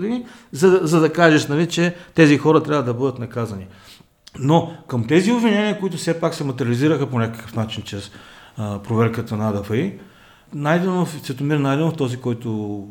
за, 0.53 0.81
за 0.83 1.01
да 1.01 1.13
кажеш, 1.13 1.47
нали, 1.47 1.67
че 1.67 1.95
тези 2.15 2.39
хора 2.39 2.63
трябва 2.63 2.83
да 2.83 2.95
бъдат 2.95 3.19
наказани. 3.19 3.67
Но 4.39 4.73
към 4.87 5.07
тези 5.07 5.33
обвинения, 5.33 5.81
които 5.81 5.97
все 5.97 6.21
пак 6.21 6.35
се 6.35 6.45
материализираха 6.45 7.07
по 7.07 7.19
някакъв 7.19 7.55
начин 7.55 7.83
чрез 7.83 8.11
а, 8.57 8.79
проверката 8.79 9.37
на 9.37 9.49
АДФИ, 9.49 9.93
Найденов, 10.55 11.21
Цветомир 11.23 11.59
Найденов, 11.59 11.97
този, 11.97 12.17
който 12.17 12.89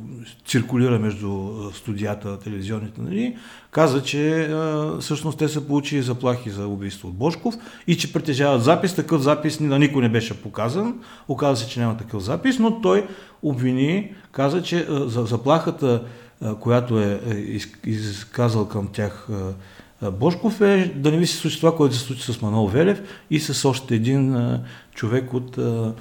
циркулира 0.48 1.00
между 1.00 1.50
студията, 1.74 2.40
телевизионните, 2.40 3.02
нали, 3.02 3.38
каза, 3.72 4.04
че 4.04 4.42
а, 4.42 4.98
всъщност 5.00 5.38
те 5.38 5.48
са 5.48 5.68
получили 5.68 6.02
заплахи 6.02 6.50
за 6.50 6.68
убийство 6.68 7.08
от 7.08 7.16
Бошков 7.16 7.56
и 7.88 7.98
че 7.98 8.14
притежават 8.14 8.64
запис. 8.64 8.96
Такъв 8.96 9.22
запис 9.22 9.60
на 9.60 9.80
никой 9.80 10.02
не 10.02 10.10
беше 10.10 10.42
показан. 10.42 11.00
Оказа 11.28 11.64
се, 11.64 11.70
че 11.70 11.80
няма 11.80 11.98
такъв 11.98 12.24
запис, 12.24 12.60
но 12.60 12.82
той 12.82 13.08
обвини, 13.44 14.14
каза, 14.32 14.64
че 14.64 14.86
а, 14.90 15.10
за 15.10 15.26
заплахата, 15.26 16.04
а, 16.42 16.56
която 16.56 17.00
е, 17.00 17.20
е 17.86 17.90
изказал 17.90 18.68
към 18.68 18.88
тях 18.88 19.28
а, 19.32 19.54
Бошков 20.12 20.62
е 20.62 20.94
да 20.96 21.12
не 21.12 21.18
ви 21.18 21.28
се 21.28 21.38
случи 21.38 21.58
това, 21.58 21.76
което 21.76 21.96
се 21.96 22.02
случи 22.02 22.34
с 22.34 22.42
Манол 22.42 22.68
Велев 22.68 23.02
и 23.30 23.40
с 23.40 23.70
още 23.70 23.96
един 23.96 24.36
а, 24.36 24.64
човек 24.96 25.34
от 25.34 25.58
а, 25.58 25.94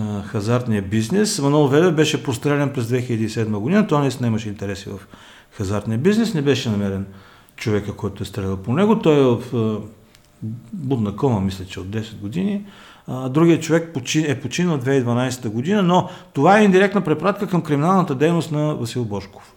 а, 0.00 0.22
хазартния 0.22 0.82
бизнес. 0.82 1.38
Манол 1.38 1.68
Велев 1.68 1.94
беше 1.94 2.22
прострелян 2.22 2.72
през 2.72 2.86
2007 2.86 3.58
година. 3.58 3.86
Той 3.86 4.00
наистина 4.00 4.26
имаше 4.28 4.48
интереси 4.48 4.88
в 4.88 5.00
хазартния 5.50 5.98
бизнес. 5.98 6.34
Не 6.34 6.42
беше 6.42 6.70
намерен 6.70 7.06
човека, 7.56 7.96
който 7.96 8.22
е 8.22 8.26
стрелял 8.26 8.56
по 8.56 8.72
него. 8.72 8.98
Той 8.98 9.20
е 9.20 9.36
в 9.36 9.80
будна 10.72 11.16
кома, 11.16 11.40
мисля, 11.40 11.64
че 11.64 11.80
от 11.80 11.86
10 11.86 12.16
години. 12.16 12.64
Другият 13.30 13.62
човек 13.62 13.96
е 14.16 14.40
починал 14.40 14.78
2012 14.78 15.48
година, 15.48 15.82
но 15.82 16.08
това 16.32 16.58
е 16.58 16.64
индиректна 16.64 17.00
препратка 17.00 17.46
към 17.46 17.62
криминалната 17.62 18.14
дейност 18.14 18.52
на 18.52 18.74
Васил 18.74 19.04
Бошков. 19.04 19.54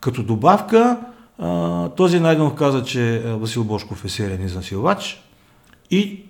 Като 0.00 0.22
добавка, 0.22 0.98
този 1.96 2.20
Найденов 2.20 2.54
каза, 2.54 2.84
че 2.84 3.22
Васил 3.26 3.64
Бошков 3.64 4.04
е 4.04 4.08
сериен 4.08 4.44
изнасилвач 4.44 5.22
и 5.90 6.22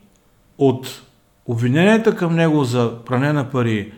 от 0.59 1.02
обвиненията 1.46 2.16
към 2.16 2.35
него 2.35 2.64
за 2.64 3.04
пране 3.06 3.32
на 3.32 3.50
пари, 3.50 3.92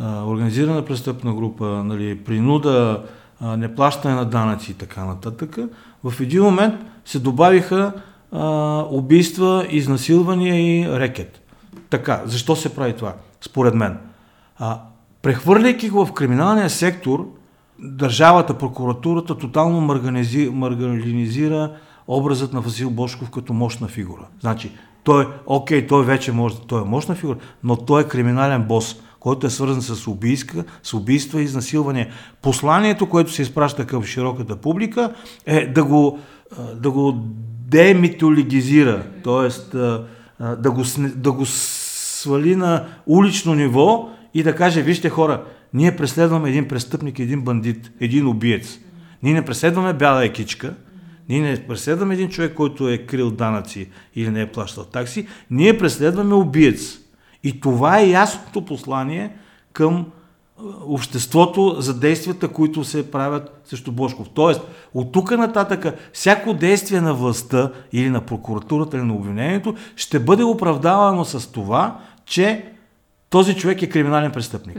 организирана 0.00 0.84
престъпна 0.84 1.34
група, 1.34 1.64
нали, 1.64 2.18
принуда, 2.18 3.02
неплащане 3.40 4.14
на 4.14 4.24
данъци 4.24 4.70
и 4.70 4.74
така 4.74 5.04
нататък, 5.04 5.58
в 6.04 6.20
един 6.20 6.42
момент 6.42 6.74
се 7.04 7.18
добавиха 7.18 7.92
убийства, 8.90 9.66
изнасилвания 9.70 10.54
и 10.54 10.98
рекет. 10.98 11.40
Така, 11.90 12.22
защо 12.24 12.56
се 12.56 12.74
прави 12.74 12.92
това? 12.96 13.14
Според 13.40 13.74
мен. 13.74 13.98
А, 14.58 14.80
прехвърляйки 15.22 15.88
го 15.88 16.06
в 16.06 16.12
криминалния 16.12 16.70
сектор, 16.70 17.28
държавата, 17.78 18.58
прокуратурата 18.58 19.38
тотално 19.38 19.80
марганизира 20.52 21.72
образът 22.08 22.52
на 22.52 22.60
Васил 22.60 22.90
Бошков 22.90 23.30
като 23.30 23.52
мощна 23.52 23.88
фигура. 23.88 24.26
Значи, 24.40 24.72
той, 25.04 25.28
окей, 25.46 25.86
той 25.86 26.04
вече 26.04 26.32
може, 26.32 26.54
той 26.66 26.82
е 26.82 26.84
мощна 26.84 27.14
фигура, 27.14 27.36
но 27.64 27.76
той 27.76 28.02
е 28.02 28.08
криминален 28.08 28.62
бос, 28.62 28.96
който 29.20 29.46
е 29.46 29.50
свързан 29.50 29.82
с, 29.82 30.06
убийска, 30.06 30.64
с 30.82 30.94
убийства 30.94 31.40
и 31.40 31.44
изнасилване. 31.44 32.10
Посланието, 32.42 33.08
което 33.08 33.32
се 33.32 33.42
изпраща 33.42 33.86
към 33.86 34.04
широката 34.04 34.56
публика 34.56 35.14
е 35.46 35.66
да 35.66 35.84
го, 35.84 36.18
да 36.74 36.90
го 36.90 37.18
демитологизира, 37.68 39.02
т.е. 39.24 39.76
Да 40.40 40.70
го, 40.70 40.82
да 41.16 41.32
го 41.32 41.46
свали 41.46 42.56
на 42.56 42.86
улично 43.06 43.54
ниво 43.54 44.08
и 44.34 44.42
да 44.42 44.54
каже, 44.54 44.82
вижте 44.82 45.08
хора, 45.08 45.42
ние 45.74 45.96
преследваме 45.96 46.48
един 46.48 46.68
престъпник, 46.68 47.18
един 47.18 47.42
бандит, 47.42 47.90
един 48.00 48.26
убиец. 48.26 48.78
Ние 49.22 49.34
не 49.34 49.44
преследваме 49.44 49.92
бяла 49.92 50.24
екичка, 50.24 50.74
ние 51.30 51.50
не 51.50 51.66
преследваме 51.66 52.14
един 52.14 52.28
човек, 52.28 52.54
който 52.54 52.88
е 52.88 52.98
крил 52.98 53.30
данъци 53.30 53.90
или 54.14 54.30
не 54.30 54.40
е 54.40 54.52
плащал 54.52 54.84
такси, 54.84 55.26
ние 55.50 55.78
преследваме 55.78 56.34
убиец. 56.34 56.98
И 57.44 57.60
това 57.60 57.98
е 57.98 58.10
ясното 58.10 58.64
послание 58.64 59.36
към 59.72 60.06
обществото 60.86 61.76
за 61.78 61.98
действията, 61.98 62.48
които 62.48 62.84
се 62.84 63.10
правят 63.10 63.60
срещу 63.64 63.92
Бошков. 63.92 64.28
Тоест, 64.34 64.60
от 64.94 65.12
тук 65.12 65.30
нататък, 65.30 65.86
всяко 66.12 66.54
действие 66.54 67.00
на 67.00 67.14
властта 67.14 67.72
или 67.92 68.10
на 68.10 68.20
прокуратурата 68.20 68.96
или 68.96 69.04
на 69.04 69.14
обвинението 69.14 69.74
ще 69.96 70.18
бъде 70.18 70.44
оправдавано 70.44 71.24
с 71.24 71.52
това, 71.52 71.98
че 72.24 72.64
този 73.30 73.56
човек 73.56 73.82
е 73.82 73.88
криминален 73.88 74.32
престъпник. 74.32 74.76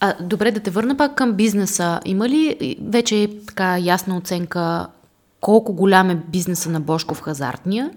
А, 0.00 0.14
добре, 0.22 0.50
да 0.50 0.60
те 0.60 0.70
върна 0.70 0.96
пак 0.96 1.14
към 1.14 1.32
бизнеса. 1.32 2.00
Има 2.04 2.28
ли 2.28 2.76
вече 2.82 3.30
така 3.46 3.78
ясна 3.78 4.16
оценка 4.16 4.86
колко 5.40 5.72
голям 5.72 6.10
е 6.10 6.22
бизнеса 6.28 6.70
на 6.70 6.80
Бошков 6.80 7.20
хазартния 7.20 7.90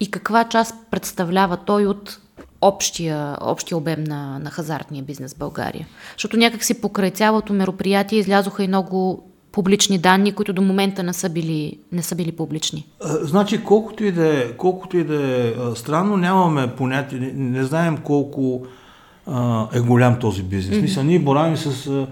и 0.00 0.10
каква 0.10 0.44
част 0.44 0.74
представлява 0.90 1.56
той 1.56 1.86
от 1.86 2.20
общия, 2.60 3.36
общия 3.40 3.78
обем 3.78 4.04
на, 4.04 4.38
на 4.38 4.50
хазартния 4.50 5.02
бизнес 5.02 5.34
в 5.34 5.38
България? 5.38 5.86
Защото 6.12 6.36
някакси 6.36 6.80
покрай 6.80 7.10
цялото 7.10 7.52
мероприятие 7.52 8.18
излязоха 8.18 8.64
и 8.64 8.68
много 8.68 9.24
публични 9.52 9.98
данни, 9.98 10.32
които 10.32 10.52
до 10.52 10.62
момента 10.62 11.02
не 11.02 11.12
са 11.12 11.30
били, 11.30 11.78
не 11.92 12.02
са 12.02 12.14
били 12.14 12.32
публични. 12.32 12.86
Значи, 13.00 13.64
колкото 13.64 14.04
и 14.04 14.12
да 14.12 14.38
е, 14.38 14.52
колкото 14.56 14.96
и 14.96 15.04
да 15.04 15.46
е 15.46 15.54
странно, 15.74 16.16
нямаме 16.16 16.74
понятие, 16.76 17.18
не, 17.18 17.32
не 17.32 17.64
знаем 17.64 17.98
колко 18.04 18.66
е 19.74 19.80
голям 19.80 20.18
този 20.18 20.42
бизнес. 20.42 20.78
Mm-hmm. 20.78 20.82
Мисля, 20.82 21.04
ние 21.04 21.18
боравим 21.18 21.56
с 21.56 21.86
а, 21.86 22.06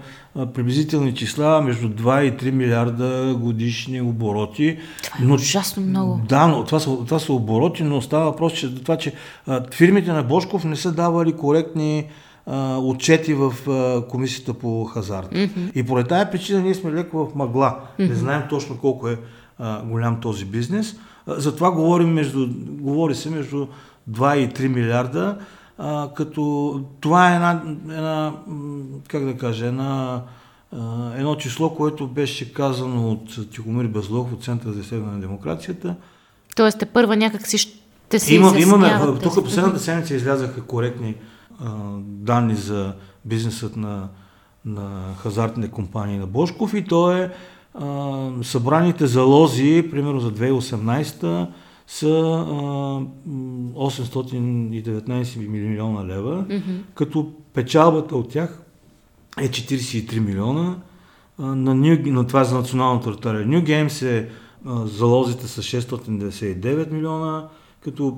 приблизителни 0.53 1.15
числа 1.15 1.61
между 1.61 1.89
2 1.89 2.21
и 2.21 2.37
3 2.37 2.51
милиарда 2.51 3.35
годишни 3.39 4.01
обороти. 4.01 4.77
Това 5.03 5.17
е 5.21 5.27
но, 5.27 5.33
ужасно 5.33 5.83
много. 5.83 6.21
Да, 6.29 6.47
но 6.47 6.63
това 6.63 6.79
са, 6.79 6.97
това 7.05 7.19
са 7.19 7.33
обороти, 7.33 7.83
но 7.83 8.01
става 8.01 8.25
въпрос 8.25 8.53
че, 8.53 8.75
това, 8.75 8.97
че 8.97 9.13
а, 9.47 9.63
фирмите 9.71 10.11
на 10.11 10.23
Бошков 10.23 10.63
не 10.63 10.75
са 10.75 10.91
давали 10.91 11.33
коректни 11.33 12.07
а, 12.45 12.77
отчети 12.77 13.33
в 13.33 13.53
а, 13.69 14.07
комисията 14.07 14.53
по 14.53 14.83
хазарт. 14.83 15.31
Mm-hmm. 15.31 15.73
И 15.75 15.83
поради 15.83 16.09
тази 16.09 16.31
причина 16.31 16.61
ние 16.61 16.73
сме 16.73 16.91
леко 16.91 17.25
в 17.25 17.35
мъгла. 17.35 17.79
Mm-hmm. 17.99 18.09
Не 18.09 18.15
знаем 18.15 18.41
точно 18.49 18.77
колко 18.77 19.09
е 19.09 19.17
а, 19.59 19.83
голям 19.83 20.21
този 20.21 20.45
бизнес. 20.45 20.95
А, 21.27 21.39
затова 21.39 21.71
говорим 21.71 22.09
между, 22.09 22.47
говори 22.67 23.15
се 23.15 23.29
между 23.29 23.67
2 24.11 24.35
и 24.35 24.49
3 24.49 24.67
милиарда 24.67 25.37
а, 25.85 26.09
като 26.13 26.81
това 26.99 27.31
е 27.31 27.35
една, 27.35 27.61
една 27.89 28.33
как 29.07 29.25
да 29.25 29.37
кажа, 29.37 29.65
една, 29.65 30.21
а, 30.71 31.11
едно 31.17 31.35
число, 31.35 31.75
което 31.75 32.07
беше 32.07 32.53
казано 32.53 33.11
от 33.11 33.51
Тихомир 33.51 33.87
Безлов 33.87 34.33
от 34.33 34.43
Центъра 34.43 34.71
за 34.71 34.79
изследване 34.79 35.13
на 35.13 35.21
демокрацията. 35.21 35.95
Тоест, 36.55 36.79
те 36.79 36.85
първа 36.85 37.15
някак 37.15 37.47
си 37.47 37.57
ще 37.57 38.19
си 38.19 38.35
Има, 38.35 38.53
Имаме, 38.57 39.19
тук 39.23 39.43
последната 39.43 39.79
седмица 39.79 40.15
излязаха 40.15 40.61
коректни 40.61 41.15
а, 41.59 41.71
данни 41.99 42.55
за 42.55 42.93
бизнесът 43.25 43.75
на, 43.75 44.07
на 44.65 45.15
хазартните 45.17 45.71
компании 45.71 46.17
на 46.17 46.27
Бошков 46.27 46.73
и 46.73 46.83
то 46.85 47.11
е 47.11 47.31
а, 47.73 48.29
събраните 48.43 49.07
залози, 49.07 49.87
примерно 49.91 50.19
за 50.19 50.31
2018 50.31 51.47
са 51.87 52.07
а, 52.07 52.51
819 53.75 55.47
милиона 55.47 56.05
лева, 56.05 56.45
mm-hmm. 56.49 56.81
като 56.95 57.31
печалбата 57.53 58.15
от 58.15 58.29
тях 58.29 58.61
е 59.41 59.49
43 59.49 60.19
милиона. 60.19 60.75
На, 61.39 61.75
New, 61.75 62.11
на 62.11 62.27
това 62.27 62.41
е 62.41 62.45
за 62.45 62.55
националната 62.55 63.05
територия. 63.05 63.47
New 63.47 63.63
Games 63.63 64.05
е 64.05 64.29
залозите 64.85 65.47
с 65.47 65.63
699 65.63 66.91
милиона, 66.91 67.47
като 67.81 68.17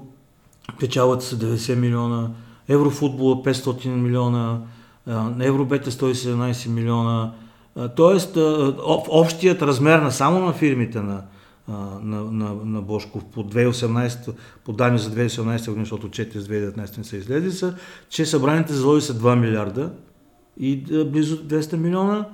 печалбата 0.80 1.26
са 1.26 1.38
90 1.38 1.76
милиона. 1.76 2.30
Еврофутбол 2.68 3.44
500 3.44 3.88
милиона, 3.88 4.62
на 5.08 5.46
Евробет 5.46 5.88
е 5.88 5.92
117 5.92 6.70
милиона. 6.70 7.32
Тоест, 7.96 8.38
общият 9.10 9.62
размер 9.62 10.00
на 10.00 10.12
само 10.12 10.46
на 10.46 10.54
фирмите 10.54 11.02
на, 11.02 11.22
на, 11.68 12.24
на, 12.32 12.54
на 12.66 12.82
Бошков 12.82 13.26
по 13.26 13.44
2018, 13.44 14.34
по 14.66 14.74
данни 14.74 15.00
за 15.00 15.12
2018 15.12 15.68
година, 15.68 15.86
защото 15.86 16.08
отчети 16.08 16.40
за 16.40 16.48
2019 16.48 16.98
не 16.98 17.04
са 17.04 17.18
излезли, 17.18 17.52
са, 17.52 17.76
че 18.10 18.26
събраните 18.26 18.74
залози 18.74 19.06
са 19.06 19.20
2 19.20 19.40
милиарда 19.40 19.92
и 20.60 20.78
близо 21.12 21.44
200 21.44 21.76
милиона. 21.76 22.26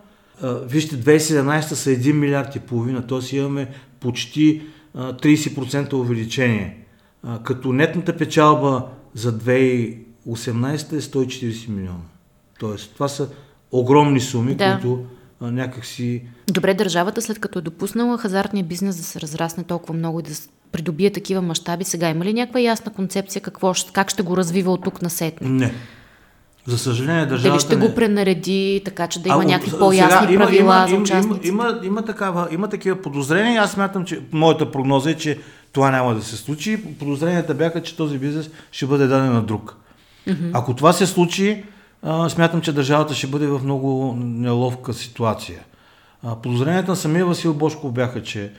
Вижте, 0.44 0.96
2017 0.96 1.62
са 1.62 1.90
1 1.90 2.12
милиард 2.12 2.56
и 2.56 2.60
половина, 2.60 3.08
т.е. 3.08 3.36
имаме 3.36 3.70
почти 4.00 4.62
30% 4.96 5.94
увеличение. 5.94 6.86
Като 7.44 7.74
нетната 7.74 8.18
печалба 8.18 8.88
за 9.14 9.40
2018 9.40 10.94
е 10.94 11.02
140 11.02 11.70
милиона. 11.70 12.00
Тоест, 12.60 12.94
това 12.94 13.08
са 13.08 13.30
огромни 13.72 14.20
суми, 14.20 14.56
да. 14.56 14.74
които 14.74 15.06
някакси... 15.48 16.22
Добре, 16.48 16.74
държавата 16.74 17.22
след 17.22 17.40
като 17.40 17.60
е 17.60 17.62
допуснала 17.62 18.18
хазартния 18.18 18.66
бизнес 18.66 18.98
да 18.98 19.04
се 19.04 19.22
разрасне 19.22 19.64
толкова 19.64 19.94
много 19.94 20.20
и 20.20 20.24
да 20.24 20.32
придобие 20.72 21.10
такива 21.10 21.42
мащаби, 21.42 21.84
сега 21.84 22.10
има 22.10 22.26
ли 22.26 22.34
някаква 22.34 22.60
ясна 22.60 22.94
концепция 22.94 23.42
какво, 23.42 23.74
как 23.94 24.10
ще 24.10 24.24
го 24.24 24.38
развива 24.38 24.72
от 24.72 24.84
тук 24.84 25.02
на 25.02 25.10
сетне? 25.10 25.50
Не. 25.50 25.74
За 26.66 26.78
съжаление, 26.78 27.26
държавата... 27.26 27.50
Дали 27.50 27.60
ще 27.60 27.76
не... 27.76 27.88
го 27.88 27.96
пренареди, 27.96 28.82
така 28.86 29.08
че 29.08 29.22
да 29.22 29.30
има 29.30 29.42
а, 29.42 29.46
някакви 29.46 29.72
по-ясни 29.80 30.28
сега, 30.28 30.38
правила 30.38 30.56
има, 30.56 30.76
има, 30.76 30.88
за 30.90 30.96
участниците? 30.96 31.48
Има, 31.48 31.70
има, 31.70 31.80
има, 31.86 32.06
такава, 32.06 32.48
има 32.52 32.70
такива 32.70 33.02
подозрения. 33.02 33.62
Аз 33.62 33.72
смятам, 33.72 34.06
че 34.06 34.20
моята 34.32 34.72
прогноза 34.72 35.12
е, 35.12 35.16
че 35.18 35.40
това 35.72 35.92
няма 35.92 36.16
да 36.16 36.22
се 36.22 36.38
случи. 36.38 36.84
Подозренията 37.00 37.54
бяха, 37.54 37.84
че 37.84 37.98
този 37.98 38.18
бизнес 38.18 38.50
ще 38.72 38.86
бъде 38.86 39.08
даден 39.08 39.34
на 39.34 39.42
друг. 39.42 39.78
Mm-hmm. 40.28 40.52
Ако 40.54 40.76
това 40.76 40.94
се 40.94 41.08
случи, 41.08 41.64
смятам, 42.30 42.62
че 42.62 42.74
държавата 42.74 43.14
ще 43.14 43.28
бъде 43.28 43.48
в 43.48 43.62
много 43.64 44.16
неловка 44.18 44.94
ситуация. 44.94 45.64
А, 46.24 46.36
подозренията 46.36 46.92
на 46.92 46.96
самия 46.96 47.26
Васил 47.26 47.54
Бошков 47.54 47.94
бяха, 47.94 48.24
че 48.24 48.54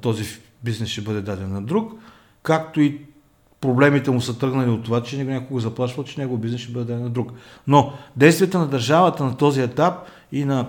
този 0.00 0.24
бизнес 0.64 0.88
ще 0.88 1.00
бъде 1.00 1.20
даден 1.20 1.52
на 1.52 1.62
друг, 1.62 1.92
както 2.42 2.80
и 2.80 3.00
проблемите 3.60 4.10
му 4.10 4.20
са 4.20 4.38
тръгнали 4.38 4.70
от 4.70 4.84
това, 4.84 5.02
че 5.02 5.24
някой 5.24 5.48
го 5.48 5.60
заплашва, 5.60 6.04
че 6.04 6.20
него 6.20 6.38
бизнес 6.38 6.60
ще 6.60 6.72
бъде 6.72 6.84
даден 6.84 7.02
на 7.02 7.10
друг. 7.10 7.32
Но 7.66 7.92
действията 8.16 8.58
на 8.58 8.66
държавата 8.66 9.24
на 9.24 9.36
този 9.36 9.60
етап 9.60 9.94
и 10.32 10.44
на 10.44 10.68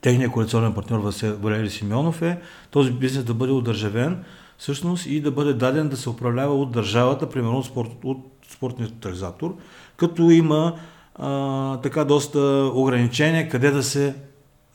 техния 0.00 0.30
коалиционен 0.30 0.74
партньор 0.74 1.12
Валерий 1.22 1.70
Симеонов 1.70 2.22
е 2.22 2.40
този 2.70 2.92
бизнес 2.92 3.24
да 3.24 3.34
бъде 3.34 3.52
удържавен 3.52 4.24
всъщност 4.58 5.06
и 5.06 5.20
да 5.20 5.30
бъде 5.30 5.52
даден 5.52 5.88
да 5.88 5.96
се 5.96 6.10
управлява 6.10 6.54
от 6.54 6.72
държавата, 6.72 7.30
примерно 7.30 7.58
от, 7.58 7.66
спорт, 7.66 7.90
от 8.04 8.18
спортния 8.50 8.88
тотализатор, 8.88 9.56
като 9.96 10.30
има 10.30 10.74
а, 11.18 11.76
така 11.76 12.04
доста 12.04 12.70
ограничения 12.74 13.48
къде 13.48 13.70
да 13.70 13.82
се 13.82 14.14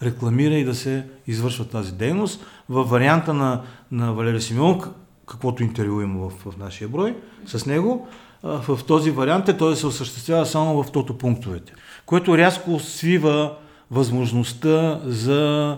рекламира 0.04 0.54
и 0.54 0.64
да 0.64 0.76
се 0.76 1.06
извършва 1.28 1.66
тази 1.66 1.92
дейност. 1.92 2.46
Във 2.70 2.90
варианта 2.90 3.34
на, 3.34 3.62
на 3.92 4.14
Валерия 4.14 4.42
Симеон, 4.42 4.82
каквото 5.26 5.64
интервю 5.64 6.02
има 6.02 6.30
в, 6.30 6.52
в 6.52 6.58
нашия 6.58 6.88
брой 6.88 7.16
с 7.46 7.66
него, 7.66 8.08
в 8.44 8.80
този 8.88 9.12
вариант 9.12 9.50
е 9.50 9.58
той 9.58 9.70
да 9.70 9.76
се 9.76 9.88
осъществява 9.88 10.46
само 10.46 10.84
в 10.84 10.92
тото 10.92 11.18
пунктовете, 11.18 11.74
което 12.06 12.38
рязко 12.38 12.80
свива 12.80 13.54
възможността 13.92 15.00
за 15.06 15.78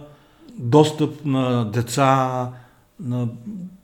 достъп 0.57 1.25
на 1.25 1.71
деца, 1.71 2.49
на 2.99 3.27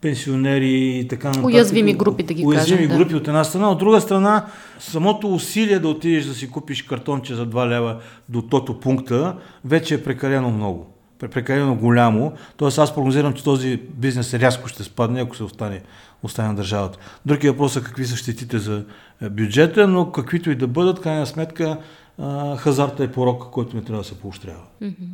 пенсионери 0.01 0.99
и 0.99 1.07
така 1.07 1.27
нататък. 1.27 1.45
Уязвими 1.45 1.93
групи, 1.93 2.23
да 2.23 2.33
ги 2.33 2.45
Уязвими 2.45 2.87
кажем. 2.87 2.97
групи 2.97 3.11
да. 3.11 3.17
от 3.17 3.27
една 3.27 3.43
страна. 3.43 3.71
От 3.71 3.79
друга 3.79 4.01
страна, 4.01 4.45
самото 4.79 5.33
усилие 5.33 5.79
да 5.79 5.87
отидеш 5.87 6.25
да 6.25 6.33
си 6.33 6.51
купиш 6.51 6.83
картонче 6.83 7.35
за 7.35 7.47
2 7.47 7.69
лева 7.69 7.99
до 8.29 8.41
тото 8.41 8.79
пункта, 8.79 9.35
вече 9.65 9.95
е 9.95 10.03
прекалено 10.03 10.51
много. 10.51 10.87
Прекалено 11.31 11.75
голямо. 11.75 12.33
Тоест 12.57 12.77
аз 12.77 12.95
прогнозирам, 12.95 13.33
че 13.33 13.43
този 13.43 13.77
бизнес 13.77 14.33
рязко 14.33 14.67
ще 14.67 14.83
спадне, 14.83 15.21
ако 15.21 15.35
се 15.35 15.43
остане, 15.43 15.81
остане 16.23 16.47
на 16.47 16.55
държавата. 16.55 16.97
Други 17.25 17.49
въпрос 17.49 17.75
е 17.75 17.83
какви 17.83 18.05
са 18.05 18.15
щетите 18.15 18.59
за 18.59 18.85
е, 19.21 19.29
бюджета, 19.29 19.87
но 19.87 20.11
каквито 20.11 20.51
и 20.51 20.55
да 20.55 20.67
бъдат, 20.67 21.01
крайна 21.01 21.25
сметка 21.25 21.77
хазарта 22.57 23.03
е 23.03 23.11
порок, 23.11 23.43
който 23.51 23.75
не 23.75 23.81
трябва 23.81 24.01
да 24.01 24.07
се 24.07 24.19
поощрява. 24.19 24.63
Mm-hmm. 24.81 25.07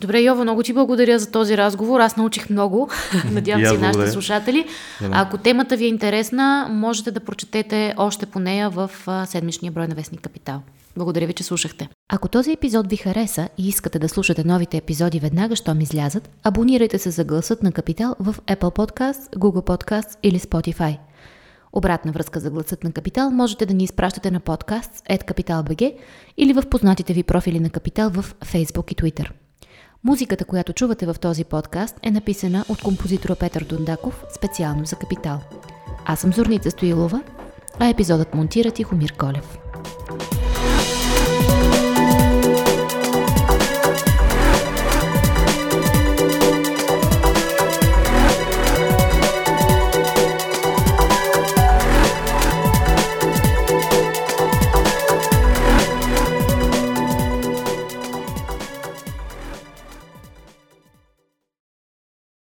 Добре, 0.00 0.20
Йова, 0.20 0.42
много 0.42 0.62
ти 0.62 0.72
благодаря 0.72 1.18
за 1.18 1.30
този 1.30 1.56
разговор. 1.56 2.00
Аз 2.00 2.16
научих 2.16 2.50
много. 2.50 2.88
Надявам 3.32 3.66
се 3.66 3.74
и 3.74 3.78
нашите 3.78 4.10
слушатели. 4.10 4.66
А 5.00 5.22
ако 5.22 5.38
темата 5.38 5.76
ви 5.76 5.84
е 5.84 5.88
интересна, 5.88 6.68
можете 6.70 7.10
да 7.10 7.20
прочетете 7.20 7.94
още 7.96 8.26
по 8.26 8.38
нея 8.38 8.70
в 8.70 8.90
седмичния 9.26 9.72
брой 9.72 9.88
на 9.88 9.94
Вестник 9.94 10.20
Капитал. 10.20 10.62
Благодаря 10.96 11.26
ви, 11.26 11.32
че 11.32 11.44
слушахте. 11.44 11.88
Ако 12.12 12.28
този 12.28 12.52
епизод 12.52 12.90
ви 12.90 12.96
хареса 12.96 13.48
и 13.58 13.68
искате 13.68 13.98
да 13.98 14.08
слушате 14.08 14.44
новите 14.44 14.76
епизоди 14.76 15.18
веднага, 15.18 15.56
щом 15.56 15.80
излязат, 15.80 16.30
абонирайте 16.44 16.98
се 16.98 17.10
за 17.10 17.24
гласът 17.24 17.62
на 17.62 17.72
Капитал 17.72 18.16
в 18.20 18.34
Apple 18.46 18.76
Podcast, 18.76 19.36
Google 19.36 19.66
Podcast 19.66 20.16
или 20.22 20.38
Spotify. 20.38 20.98
Обратна 21.72 22.12
връзка 22.12 22.40
за 22.40 22.50
гласът 22.50 22.84
на 22.84 22.92
Капитал 22.92 23.30
можете 23.30 23.66
да 23.66 23.74
ни 23.74 23.84
изпращате 23.84 24.30
на 24.30 24.40
подкаст 24.40 24.90
at 25.10 25.94
или 26.36 26.52
в 26.52 26.62
познатите 26.70 27.12
ви 27.12 27.22
профили 27.22 27.60
на 27.60 27.70
Капитал 27.70 28.10
в 28.10 28.34
Facebook 28.44 28.92
и 28.92 28.96
Twitter. 28.96 29.30
Музиката, 30.04 30.44
която 30.44 30.72
чувате 30.72 31.06
в 31.06 31.16
този 31.20 31.44
подкаст 31.44 31.96
е 32.02 32.10
написана 32.10 32.64
от 32.68 32.82
композитора 32.82 33.34
Петър 33.34 33.64
Дундаков 33.64 34.24
специално 34.34 34.84
за 34.84 34.96
Капитал. 34.96 35.40
Аз 36.06 36.20
съм 36.20 36.32
Зорница 36.32 36.70
Стоилова, 36.70 37.22
а 37.78 37.88
епизодът 37.88 38.34
монтира 38.34 38.70
Тихомир 38.70 39.16
Колев. 39.16 39.58